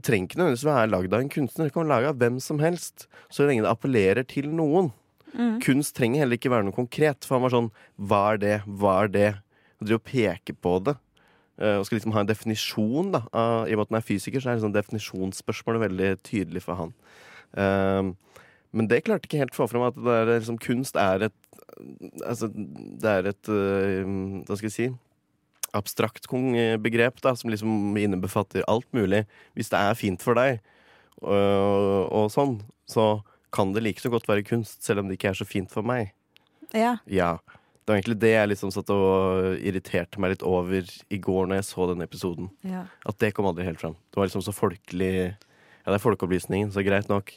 trenger 0.00 0.30
ikke 0.30 0.38
nødvendigvis 0.40 0.64
være 0.64 0.88
lagd 0.88 1.12
av 1.12 1.20
en 1.20 1.28
kunstner. 1.28 1.68
Det 1.68 1.74
kan 1.74 1.82
være 1.82 1.90
laget 1.90 2.12
av 2.14 2.20
hvem 2.22 2.38
som 2.40 2.60
helst, 2.62 3.06
så 3.28 3.44
lenge 3.44 3.64
det 3.66 3.68
appellerer 3.68 4.24
til 4.24 4.48
noen. 4.48 4.88
Mm. 5.34 5.58
Kunst 5.64 5.96
trenger 5.96 6.22
heller 6.22 6.38
ikke 6.38 6.52
være 6.52 6.64
noe 6.64 6.76
konkret. 6.76 7.26
For 7.26 7.36
han 7.36 7.44
var 7.44 7.52
sånn 7.52 7.70
Hva 8.00 8.22
er 8.32 8.40
det? 8.40 8.56
Hva 8.66 8.94
er 9.02 9.12
det? 9.12 9.30
Og 9.80 9.88
driver 9.88 10.00
og 10.00 10.08
peker 10.08 10.56
på 10.64 10.76
det. 10.86 10.96
eh, 11.60 11.76
og 11.76 11.86
skal 11.86 11.98
liksom 11.98 12.14
ha 12.16 12.22
en 12.24 12.30
definisjon, 12.30 13.12
da. 13.12 13.22
I 13.68 13.74
og 13.74 13.82
med 13.82 13.84
at 13.84 13.92
han 13.92 14.00
er 14.00 14.06
fysiker, 14.06 14.40
så 14.40 14.50
er 14.50 14.60
liksom 14.60 14.72
definisjonsspørsmålet 14.76 15.84
veldig 15.84 16.10
tydelig 16.24 16.62
for 16.64 16.80
han. 16.80 16.94
Ehm, 17.52 18.14
men 18.72 18.88
det 18.88 19.02
klarte 19.04 19.28
ikke 19.28 19.38
helt 19.42 19.54
å 19.56 19.62
få 19.62 19.68
fram 19.70 19.87
at 19.88 19.96
det 20.00 20.16
er, 20.18 20.30
liksom, 20.38 20.58
kunst 20.62 20.96
er 21.00 21.28
et 21.28 21.38
Altså, 22.22 22.50
det 22.52 23.08
er 23.08 23.26
et 23.30 23.48
eh, 23.48 24.04
Hva 24.46 24.56
skal 24.58 24.68
jeg 24.68 24.74
si? 24.76 24.87
abstrakt 25.72 26.26
kong- 26.28 26.52
begrep 26.85 27.16
da, 27.24 27.32
som 27.35 27.48
liksom 27.48 27.96
innebefatter 27.96 28.61
alt 28.68 28.85
mulig. 28.92 29.22
Hvis 29.56 29.70
det 29.72 29.78
er 29.80 29.94
fint 29.96 30.20
for 30.20 30.37
deg, 30.37 30.58
og, 31.22 32.11
og 32.12 32.26
sånn, 32.35 32.58
så 32.90 33.22
kan 33.56 33.72
det 33.72 33.80
like 33.87 34.02
så 34.04 34.11
godt 34.12 34.28
være 34.28 34.44
kunst, 34.44 34.82
selv 34.85 35.00
om 35.00 35.08
det 35.08 35.16
ikke 35.16 35.30
er 35.32 35.38
så 35.40 35.46
fint 35.48 35.72
for 35.72 35.87
meg. 35.87 36.12
Ja. 36.76 36.98
Ja. 37.08 37.38
Det 37.82 37.88
var 37.90 37.98
egentlig 37.98 38.18
det 38.22 38.35
jeg 38.35 38.50
liksom 38.52 38.70
satt 38.74 38.92
og 38.94 39.56
irriterte 39.64 40.20
meg 40.22 40.35
litt 40.37 40.44
over 40.46 40.85
i 41.12 41.18
går 41.24 41.48
når 41.50 41.62
jeg 41.62 41.68
så 41.72 41.88
den 41.90 42.04
episoden. 42.04 42.50
ja. 42.68 42.85
At 43.08 43.18
det 43.24 43.32
kom 43.35 43.48
aldri 43.48 43.64
helt 43.66 43.80
fram. 43.80 43.96
Det 44.12 44.20
var 44.20 44.28
liksom 44.28 44.44
så 44.44 44.52
folkelig 44.54 45.12
Ja, 45.82 45.90
det 45.90 45.96
er 45.98 46.04
folkeopplysningen, 46.04 46.68
så 46.70 46.85
greit 46.87 47.08
nok. 47.11 47.32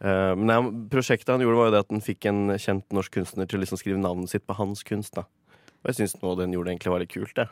Eh, 0.00 0.34
men 0.38 0.48
ja, 0.52 0.60
prosjektet 0.92 1.28
han 1.32 1.42
gjorde, 1.42 1.58
var 1.58 1.70
jo 1.70 1.74
det 1.74 1.80
at 1.86 1.90
han 1.94 2.04
fikk 2.04 2.28
en 2.30 2.44
kjent 2.60 2.86
norsk 2.94 3.16
kunstner 3.18 3.48
til 3.50 3.58
å 3.58 3.62
liksom 3.64 3.80
skrive 3.80 3.98
navnet 3.98 4.30
sitt 4.30 4.46
på 4.46 4.54
hans 4.58 4.84
kunst. 4.86 5.14
da 5.18 5.24
Og 5.82 5.90
jeg 5.90 5.98
syns 6.02 6.16
noe 6.22 6.36
den 6.38 6.52
gjorde, 6.54 6.70
egentlig 6.74 6.92
var 6.94 7.02
litt 7.02 7.12
kult. 7.14 7.34
det 7.34 7.48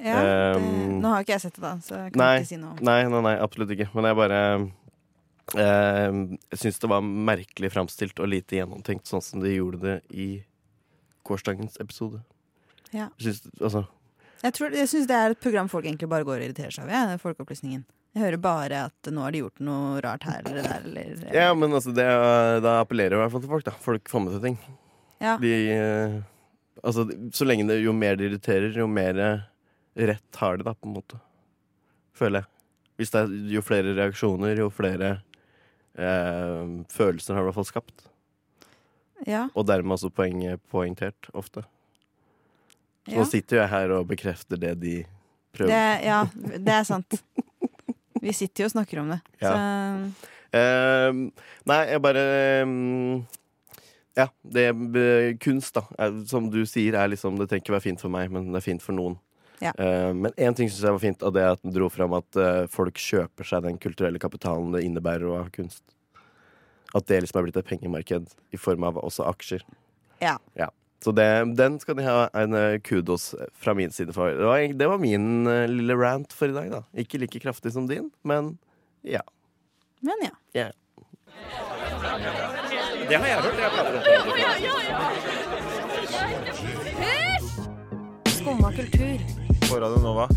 ja 0.00 0.20
det, 0.22 0.62
Um, 0.62 1.00
nå 1.02 1.08
har 1.12 1.24
ikke 1.24 1.34
jeg 1.34 1.42
sett 1.42 1.56
det, 1.58 1.62
da, 1.64 1.72
så 1.84 1.94
jeg 1.98 2.12
kan 2.14 2.20
nei, 2.22 2.34
ikke 2.40 2.48
si 2.48 2.56
noe. 2.56 2.76
Nei, 2.80 3.00
nei, 3.10 3.20
nei, 3.26 3.34
absolutt 3.42 3.72
ikke. 3.74 3.88
Men 3.92 4.06
jeg 4.08 4.16
bare 4.16 4.38
eh, 5.60 6.18
syns 6.56 6.78
det 6.80 6.88
var 6.88 7.02
merkelig 7.04 7.72
framstilt 7.74 8.20
og 8.22 8.30
lite 8.30 8.60
gjennomtenkt, 8.60 9.10
sånn 9.10 9.24
som 9.24 9.42
de 9.42 9.52
gjorde 9.56 9.80
det 9.82 9.96
i 10.14 10.28
gårsdagens 11.28 11.76
episode. 11.82 12.22
Ja. 12.94 13.08
Syns, 13.20 13.42
altså, 13.60 13.84
Jeg, 14.42 14.54
tror- 14.56 14.72
jeg 14.72 14.88
syns 14.88 15.06
det 15.10 15.16
er 15.16 15.30
et 15.34 15.40
program 15.42 15.68
folk 15.68 15.84
egentlig 15.84 16.08
bare 16.08 16.24
går 16.24 16.38
og 16.38 16.44
irriterer 16.48 16.72
seg 16.72 16.84
over. 16.86 16.94
Ja, 16.96 17.16
Folkeopplysningen. 17.20 17.84
Jeg 18.10 18.24
hører 18.24 18.42
bare 18.42 18.82
at 18.88 19.10
nå 19.12 19.22
har 19.22 19.34
de 19.34 19.44
gjort 19.44 19.62
noe 19.62 20.00
rart 20.02 20.26
her 20.26 20.42
eller 20.42 20.66
der. 20.66 20.86
Eller, 20.90 21.24
ja, 21.36 21.48
men 21.54 21.76
altså, 21.76 21.94
det, 21.94 22.06
da 22.64 22.80
appellerer 22.80 23.14
jeg 23.14 23.20
i 23.20 23.22
hvert 23.22 23.34
fall 23.36 23.44
til 23.44 23.52
folk. 23.54 23.66
da 23.68 23.74
Folk 23.84 24.10
får 24.10 24.24
med 24.24 24.34
seg 24.34 24.46
ting. 24.48 24.58
Ja. 25.22 25.36
De, 25.38 25.54
eh, 25.76 26.18
altså, 26.82 27.06
så 27.36 27.46
lenge 27.46 27.68
det, 27.70 27.80
jo 27.84 27.94
mer 27.94 28.18
det 28.18 28.30
irriterer, 28.30 28.74
jo 28.74 28.88
mer 28.90 29.20
rett 29.94 30.42
har 30.42 30.58
de, 30.58 30.66
da, 30.66 30.74
på 30.74 30.90
en 30.90 30.96
måte. 30.98 31.20
Føler 32.18 32.42
jeg. 32.42 32.52
Hvis 33.00 33.14
det 33.14 33.22
er 33.22 33.34
jo 33.54 33.62
flere 33.64 33.94
reaksjoner, 33.96 34.58
jo 34.58 34.68
flere 34.74 35.20
Eh, 35.94 36.66
følelser 36.88 37.34
har 37.34 37.42
du 37.42 37.44
i 37.44 37.48
hvert 37.50 37.58
fall 37.58 37.68
skapt. 37.68 38.06
Ja. 39.26 39.48
Og 39.54 39.66
dermed 39.68 39.98
også 39.98 40.10
poenget 40.14 40.62
poengtert, 40.72 41.28
ofte. 41.36 41.64
Så 43.04 43.16
ja. 43.16 43.20
nå 43.20 43.26
sitter 43.28 43.56
jo 43.56 43.62
jeg 43.62 43.72
her 43.74 43.94
og 43.98 44.08
bekrefter 44.08 44.60
det 44.60 44.74
de 44.80 44.94
prøver. 45.56 45.72
Det, 45.72 46.06
ja, 46.06 46.22
det 46.56 46.76
er 46.78 46.86
sant. 46.88 47.20
Vi 48.20 48.34
sitter 48.36 48.64
jo 48.64 48.70
og 48.70 48.74
snakker 48.74 49.02
om 49.02 49.12
det. 49.14 49.20
Ja. 49.42 49.52
Så 49.52 50.60
uh, 50.60 51.20
nei, 51.70 51.80
jeg 51.92 52.02
bare 52.04 52.24
um, 52.66 53.22
Ja, 54.18 54.26
det 54.42 54.66
er 54.70 55.34
kunst, 55.40 55.74
da. 55.78 55.86
Er, 55.98 56.20
som 56.30 56.50
du 56.52 56.62
sier, 56.68 56.98
er 56.98 57.12
liksom 57.12 57.38
Det 57.40 57.48
trenger 57.50 57.64
ikke 57.64 57.76
være 57.78 57.86
fint 57.88 58.02
for 58.02 58.12
meg, 58.12 58.32
men 58.32 58.50
det 58.50 58.60
er 58.60 58.66
fint 58.66 58.84
for 58.84 58.96
noen. 58.96 59.16
Ja. 59.60 59.72
Uh, 59.76 60.10
men 60.16 60.34
én 60.40 60.56
ting 60.56 60.70
syns 60.70 60.82
jeg 60.82 60.96
var 60.96 61.04
fint, 61.04 61.24
og 61.24 61.36
det 61.36 61.46
at 61.46 61.62
den 61.64 61.76
dro 61.76 61.88
fram 61.92 62.16
at 62.18 62.40
uh, 62.40 62.66
folk 62.72 63.00
kjøper 63.00 63.46
seg 63.46 63.64
den 63.68 63.80
kulturelle 63.80 64.20
kapitalen 64.22 64.72
det 64.76 64.84
innebærer 64.86 65.28
å 65.28 65.40
ha 65.42 65.48
kunst. 65.54 65.84
At 66.96 67.06
det 67.06 67.22
liksom 67.22 67.38
er 67.38 67.46
blitt 67.46 67.60
et 67.60 67.68
pengemarked 67.68 68.32
i 68.50 68.58
form 68.58 68.88
av 68.88 68.98
også 69.00 69.28
aksjer. 69.30 69.62
Ja. 70.20 70.36
Ja. 70.58 70.68
Så 71.04 71.12
det, 71.16 71.54
den 71.56 71.78
skal 71.80 71.96
de 71.96 72.04
ha 72.04 72.28
en 72.36 72.54
eh, 72.54 72.80
kudos 72.84 73.34
fra 73.56 73.74
min 73.74 73.90
side 73.90 74.12
for. 74.12 74.28
Det 74.36 74.44
var, 74.44 74.58
det 74.78 74.88
var 74.88 74.98
min 75.00 75.46
eh, 75.48 75.68
lille 75.68 75.96
rant 75.96 76.32
for 76.36 76.52
i 76.52 76.56
dag, 76.56 76.68
da. 76.70 76.82
Ikke 76.92 77.18
like 77.22 77.40
kraftig 77.40 77.72
som 77.72 77.88
din, 77.88 78.10
men 78.22 78.58
ja. 79.00 79.22
Men 80.04 80.28
ja. 80.52 80.68
Det 83.08 83.16
har 83.16 83.26
jeg 83.26 83.40
hørt. 83.40 83.58
Jeg 83.58 83.70
prater 83.74 83.92
Skumma 88.36 88.72
kultur. 88.72 89.18
På 89.68 89.80
Radio 89.80 90.00
Nova. 90.04 90.28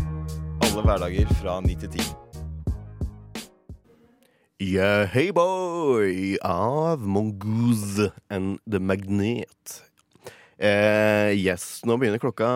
Alle 0.64 0.82
hverdager 0.82 1.28
fra 1.42 1.60
9 1.60 1.74
til 1.84 1.88
10. 1.88 2.00
Yeah, 4.64 5.04
hey 5.12 5.30
boy 5.30 6.38
av 6.40 7.00
Mongoose 7.04 8.12
and 8.30 8.58
The 8.70 8.78
Magnet. 8.80 9.84
Eh, 10.58 11.34
yes, 11.34 11.82
nå 11.86 11.96
begynner 11.98 12.22
klokka 12.22 12.48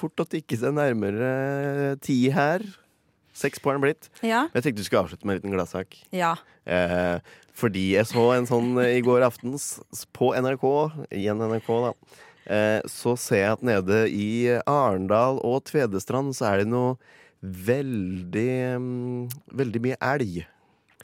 fort 0.00 0.24
å 0.24 0.26
tikke 0.28 0.58
seg 0.58 0.74
nærmere 0.76 1.96
ti 2.02 2.20
her. 2.34 2.64
Seks 3.38 3.62
på 3.62 3.70
er 3.70 3.78
blitt. 3.82 4.08
Ja. 4.26 4.46
Men 4.48 4.58
jeg 4.58 4.68
tenkte 4.68 4.82
du 4.82 4.88
skulle 4.88 5.04
avslutte 5.06 5.28
med 5.28 5.36
en 5.36 5.42
liten 5.42 5.54
gladsak. 5.54 6.00
ja. 6.14 6.36
Eh, 6.68 7.18
fordi 7.58 7.94
jeg 7.96 8.06
så 8.06 8.22
en 8.36 8.46
sånn 8.46 8.76
eh, 8.78 8.98
i 8.98 9.02
går 9.02 9.24
aftens 9.26 9.80
på 10.14 10.30
NRK, 10.36 10.66
igjen 11.16 11.40
NRK, 11.42 11.70
da. 11.88 12.18
Eh, 12.48 12.80
så 12.88 13.14
ser 13.18 13.40
jeg 13.40 13.54
at 13.56 13.64
nede 13.66 14.02
i 14.14 14.28
Arendal 14.62 15.40
og 15.44 15.64
Tvedestrand 15.68 16.36
så 16.38 16.52
er 16.52 16.62
det 16.62 16.68
noe 16.70 16.94
veldig 17.42 18.52
mm, 18.82 19.26
Veldig 19.58 19.82
mye 19.84 19.98
elg. 20.12 20.38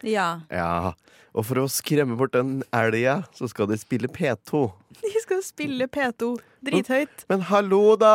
Ja. 0.02 0.40
Ja. 0.50 0.92
Og 1.34 1.46
for 1.48 1.64
å 1.64 1.66
skremme 1.70 2.14
bort 2.18 2.34
den 2.36 2.62
elga, 2.74 3.24
så 3.34 3.48
skal 3.50 3.66
de 3.70 3.78
spille 3.80 4.10
P2. 4.10 4.68
De 5.04 5.20
skal 5.20 5.42
spille 5.44 5.88
P2 5.90 6.30
drithøyt. 6.64 7.24
Men 7.28 7.42
hallo 7.50 7.96
da, 8.00 8.14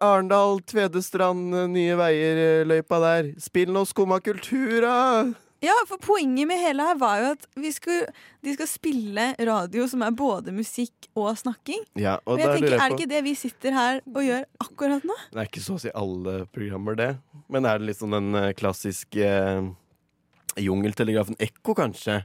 Arendal, 0.00 0.60
Tvedestrand, 0.70 1.52
Nye 1.74 1.98
Veier-løypa 1.98 3.00
der. 3.02 3.30
Spill 3.42 3.72
nå 3.74 3.82
Skumma 3.90 4.20
kultur, 4.24 4.80
da! 4.86 4.98
Ja, 5.60 5.74
for 5.84 6.00
poenget 6.00 6.48
med 6.48 6.56
hele 6.56 6.84
her 6.88 6.96
var 6.96 7.18
jo 7.20 7.32
at 7.34 7.42
vi 7.60 7.68
skulle, 7.74 8.06
de 8.40 8.54
skal 8.54 8.68
spille 8.70 9.26
radio 9.44 9.84
som 9.90 10.00
er 10.06 10.14
både 10.16 10.54
musikk 10.56 11.10
og 11.12 11.34
snakking. 11.36 11.82
Ja, 12.00 12.14
og 12.24 12.38
Men 12.38 12.46
jeg 12.46 12.54
tenker, 12.54 12.76
Er 12.78 12.88
det 12.88 12.96
ikke 12.96 13.10
det 13.10 13.20
vi 13.26 13.34
sitter 13.36 13.76
her 13.76 14.00
og 14.08 14.22
gjør 14.24 14.46
akkurat 14.64 15.04
nå? 15.04 15.18
Det 15.34 15.42
er 15.42 15.50
ikke 15.50 15.64
så 15.66 15.76
å 15.76 15.82
si 15.82 15.92
alle 15.92 16.46
programmer, 16.54 16.96
det. 16.96 17.10
Men 17.52 17.68
er 17.68 17.76
det 17.82 17.90
liksom 17.90 18.16
den 18.16 18.32
eh, 18.40 18.54
klassiske 18.56 19.20
eh, 19.28 19.68
jungeltelegrafen 20.58 21.36
Ekko, 21.38 21.74
kanskje? 21.74 22.24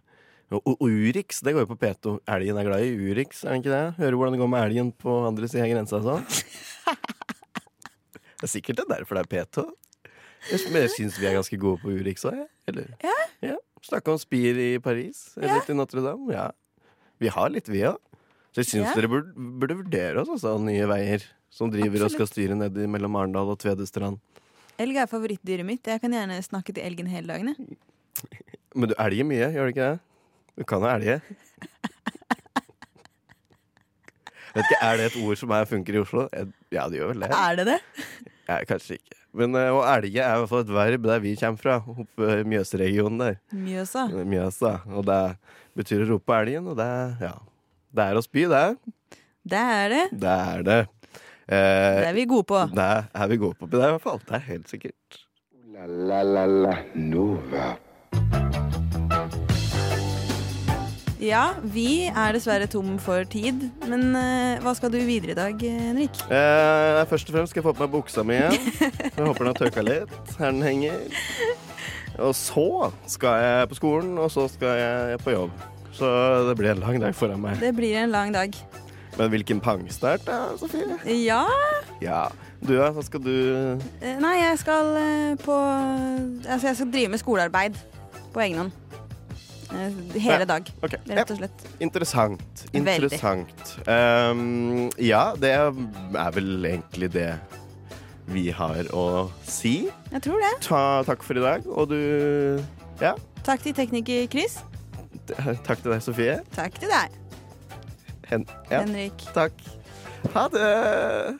Og, 0.53 0.77
Urix, 0.85 1.41
det 1.41 1.53
går 1.55 1.65
jo 1.65 1.71
på 1.73 1.79
P2. 1.81 2.11
Elgen 2.29 2.57
er 2.61 2.67
glad 2.67 2.83
i 2.85 2.91
Urix, 2.93 3.43
er 3.43 3.49
den 3.55 3.63
ikke 3.63 3.73
det? 3.73 3.95
Hører 3.97 4.17
hvordan 4.19 4.35
det 4.35 4.39
går 4.43 4.51
med 4.53 4.63
elgen 4.69 4.91
på 4.93 5.15
andre 5.27 5.47
sida 5.49 5.63
av 5.65 5.71
grensa 5.73 5.97
og 5.97 6.03
sånn. 6.05 6.25
Det 8.35 8.43
er 8.49 8.51
sikkert 8.51 8.77
det 8.77 8.83
er 8.85 8.89
derfor 8.99 9.15
det 9.17 9.23
er 9.25 9.29
P2. 9.45 9.63
Men 10.69 10.83
jeg 10.83 10.91
syns 10.93 11.15
vi 11.17 11.25
er 11.29 11.37
ganske 11.37 11.57
gode 11.57 11.79
på 11.81 11.93
Urix 11.95 12.25
òg, 12.27 12.35
jeg. 12.43 12.49
Eller? 12.69 12.91
Ja. 13.41 13.55
Snakka 13.85 14.11
om 14.13 14.19
Spir 14.21 14.59
i 14.61 14.77
Paris, 14.83 15.31
eller 15.39 15.55
Ja. 15.55 15.61
til 15.65 15.75
Notre-Dame. 15.79 16.27
Ja. 16.33 16.51
Vi 17.17 17.31
har 17.31 17.49
litt, 17.49 17.67
vi 17.71 17.79
òg. 17.87 17.97
Så 18.53 18.61
jeg 18.61 18.65
syns 18.65 18.89
Ja. 18.91 18.93
dere 18.93 19.07
burde, 19.09 19.33
burde 19.33 19.77
vurdere 19.79 20.21
oss, 20.21 20.29
altså, 20.29 20.59
Nye 20.61 20.85
Veier. 20.85 21.23
Som 21.49 21.71
driver 21.71 22.03
og 22.05 22.11
skal 22.11 22.27
styre 22.27 22.53
nedi 22.59 22.85
mellom 22.85 23.15
Arendal 23.15 23.49
og 23.49 23.57
Tvedestrand. 23.59 24.19
Elg 24.77 24.97
er 24.97 25.07
favorittdyret 25.07 25.65
mitt. 25.65 25.83
Jeg 25.87 26.01
kan 26.01 26.11
gjerne 26.11 26.43
snakke 26.43 26.73
til 26.75 26.83
elgen 26.83 27.07
hele 27.07 27.27
dagen. 27.27 27.55
jeg. 27.55 27.77
Men 28.75 28.91
du 28.91 28.95
elger 28.99 29.27
mye, 29.27 29.49
gjør 29.55 29.69
du 29.69 29.73
ikke 29.75 29.89
det? 29.91 29.99
Du 30.59 30.63
kan 30.67 30.83
jo 30.83 30.89
elge. 30.91 31.17
Vet 34.55 34.63
ikke, 34.69 34.79
Er 34.87 34.97
det 34.99 35.05
et 35.09 35.17
ord 35.19 35.35
som 35.39 35.51
er, 35.51 35.65
funker 35.67 35.97
i 35.97 35.99
Oslo? 35.99 36.25
Ja, 36.71 36.85
det 36.87 36.99
gjør 37.01 37.09
vel 37.11 37.25
det. 37.25 37.29
Er 37.35 37.57
det 37.59 37.65
det? 37.67 37.77
Ja, 38.47 38.59
kanskje 38.69 38.95
ikke. 38.99 39.17
Men 39.35 39.55
eh, 39.59 39.67
å 39.75 39.81
elge 39.83 40.21
er 40.23 40.37
i 40.37 40.39
hvert 40.39 40.51
fall 40.53 40.61
et 40.63 40.71
verb 40.71 41.07
der 41.09 41.19
vi 41.23 41.33
kommer 41.39 41.59
fra. 41.59 41.75
Oppe 41.91 42.29
i 42.39 42.45
Mjøsregionen 42.47 43.19
der. 43.19 43.35
Mjøsa. 43.51 44.05
Mjøsa. 44.15 44.71
Og 44.95 45.03
det 45.09 45.19
betyr 45.75 46.05
å 46.05 46.09
rope 46.13 46.37
elgen, 46.39 46.69
og 46.71 46.77
det, 46.79 46.87
ja. 47.25 47.33
det 47.99 48.05
er 48.05 48.19
å 48.19 48.23
spy, 48.23 48.45
det. 48.51 48.63
Det 49.45 49.59
er 49.75 49.91
det. 49.91 50.03
Det 50.23 50.35
er 50.51 50.67
det. 50.71 50.81
Det 50.85 50.91
Eh, 51.45 51.99
er 52.09 52.15
vi 52.17 52.23
gode 52.25 52.47
på. 52.49 52.57
det 52.73 52.85
er 53.13 53.27
vi 53.29 53.35
gode 53.37 53.53
på. 53.59 53.67
Det 53.69 53.77
er 53.77 53.91
i 53.91 53.93
hvert 53.93 54.01
fall. 54.01 54.17
Det 54.25 54.33
er 54.33 54.45
helt 54.47 54.71
sikkert. 54.71 55.17
La 55.75 55.83
la 55.85 56.23
la 56.25 56.45
la 56.49 56.71
Nova. 56.97 57.67
Ja, 61.25 61.55
vi 61.73 62.05
er 62.05 62.35
dessverre 62.35 62.67
tom 62.69 62.97
for 63.01 63.25
tid. 63.29 63.63
Men 63.89 64.11
uh, 64.13 64.61
hva 64.61 64.75
skal 64.77 64.91
du 64.93 64.99
videre 65.07 65.33
i 65.33 65.37
dag, 65.37 65.63
eh, 65.65 65.77
Henrik? 65.87 66.19
Uh, 66.29 67.01
først 67.09 67.31
og 67.31 67.37
fremst 67.37 67.53
skal 67.53 67.63
jeg 67.63 67.65
få 67.65 67.73
på 67.73 67.85
meg 67.85 67.93
buksa 67.95 68.23
mi 68.25 68.35
igjen. 68.37 68.67
Jeg 69.15 69.23
håper 69.23 69.41
den 69.41 69.49
har 69.49 69.57
tørka 69.57 69.85
litt. 69.85 70.13
Her 70.37 70.53
den 70.53 70.61
henger. 70.65 70.99
Og 72.21 72.35
så 72.37 72.91
skal 73.11 73.41
jeg 73.41 73.69
på 73.71 73.77
skolen, 73.79 74.13
og 74.21 74.29
så 74.31 74.45
skal 74.51 74.77
jeg 74.79 75.17
på 75.23 75.33
jobb. 75.33 75.65
Så 75.95 76.07
det 76.47 76.55
blir 76.59 76.75
en 76.75 76.83
lang 76.83 77.01
dag 77.01 77.15
foran 77.17 77.41
meg. 77.41 77.57
Det 77.63 77.73
blir 77.75 77.97
en 78.03 78.13
lang 78.13 78.31
dag. 78.35 78.53
Men 79.17 79.31
hvilken 79.31 79.63
pangstart 79.63 80.23
da, 80.27 80.39
Sofie? 80.59 80.99
Ja 81.07 81.45
Ja. 82.03 82.25
Du 82.61 82.73
da, 82.75 82.89
hva 82.91 83.03
skal 83.03 83.21
du 83.23 83.31
uh, 83.31 84.15
Nei, 84.19 84.35
jeg 84.41 84.59
skal 84.59 84.89
på 85.43 85.55
Altså, 85.55 86.67
jeg 86.67 86.75
skal 86.75 86.91
drive 86.91 87.13
med 87.15 87.23
skolearbeid 87.23 87.79
på 88.35 88.43
egen 88.43 88.65
hånd. 88.65 88.71
Eh, 89.75 90.19
Hele 90.21 90.45
dag, 90.47 90.67
Ok. 90.85 90.93
Ja. 91.09 91.15
rett 91.17 91.31
og 91.33 91.39
slett. 91.39 91.63
Interessant. 91.83 92.65
Interessant. 92.77 93.63
Um, 93.89 94.89
ja, 95.01 95.23
det 95.41 95.51
er 95.57 96.31
vel 96.35 96.67
egentlig 96.69 97.09
det 97.15 97.31
vi 98.29 98.47
har 98.55 98.87
å 98.95 99.05
si. 99.45 99.87
Jeg 100.13 100.21
tror 100.25 100.39
det. 100.41 100.53
Ta, 100.65 100.83
takk 101.07 101.25
for 101.25 101.37
i 101.37 101.43
dag, 101.43 101.65
og 101.67 101.89
du 101.89 102.61
Ja. 103.01 103.15
Takk 103.45 103.61
til 103.65 103.73
tekniker 103.77 104.27
Chris. 104.31 104.59
Takk 105.65 105.81
til 105.81 105.91
deg, 105.91 106.01
Sofie. 106.05 106.39
Takk 106.55 106.79
til 106.79 106.89
deg, 106.89 107.09
Hen 108.29 108.45
ja, 108.71 108.79
Henrik. 108.81 109.17
takk. 109.33 109.53
Ha 110.33 110.47
det! 110.53 111.39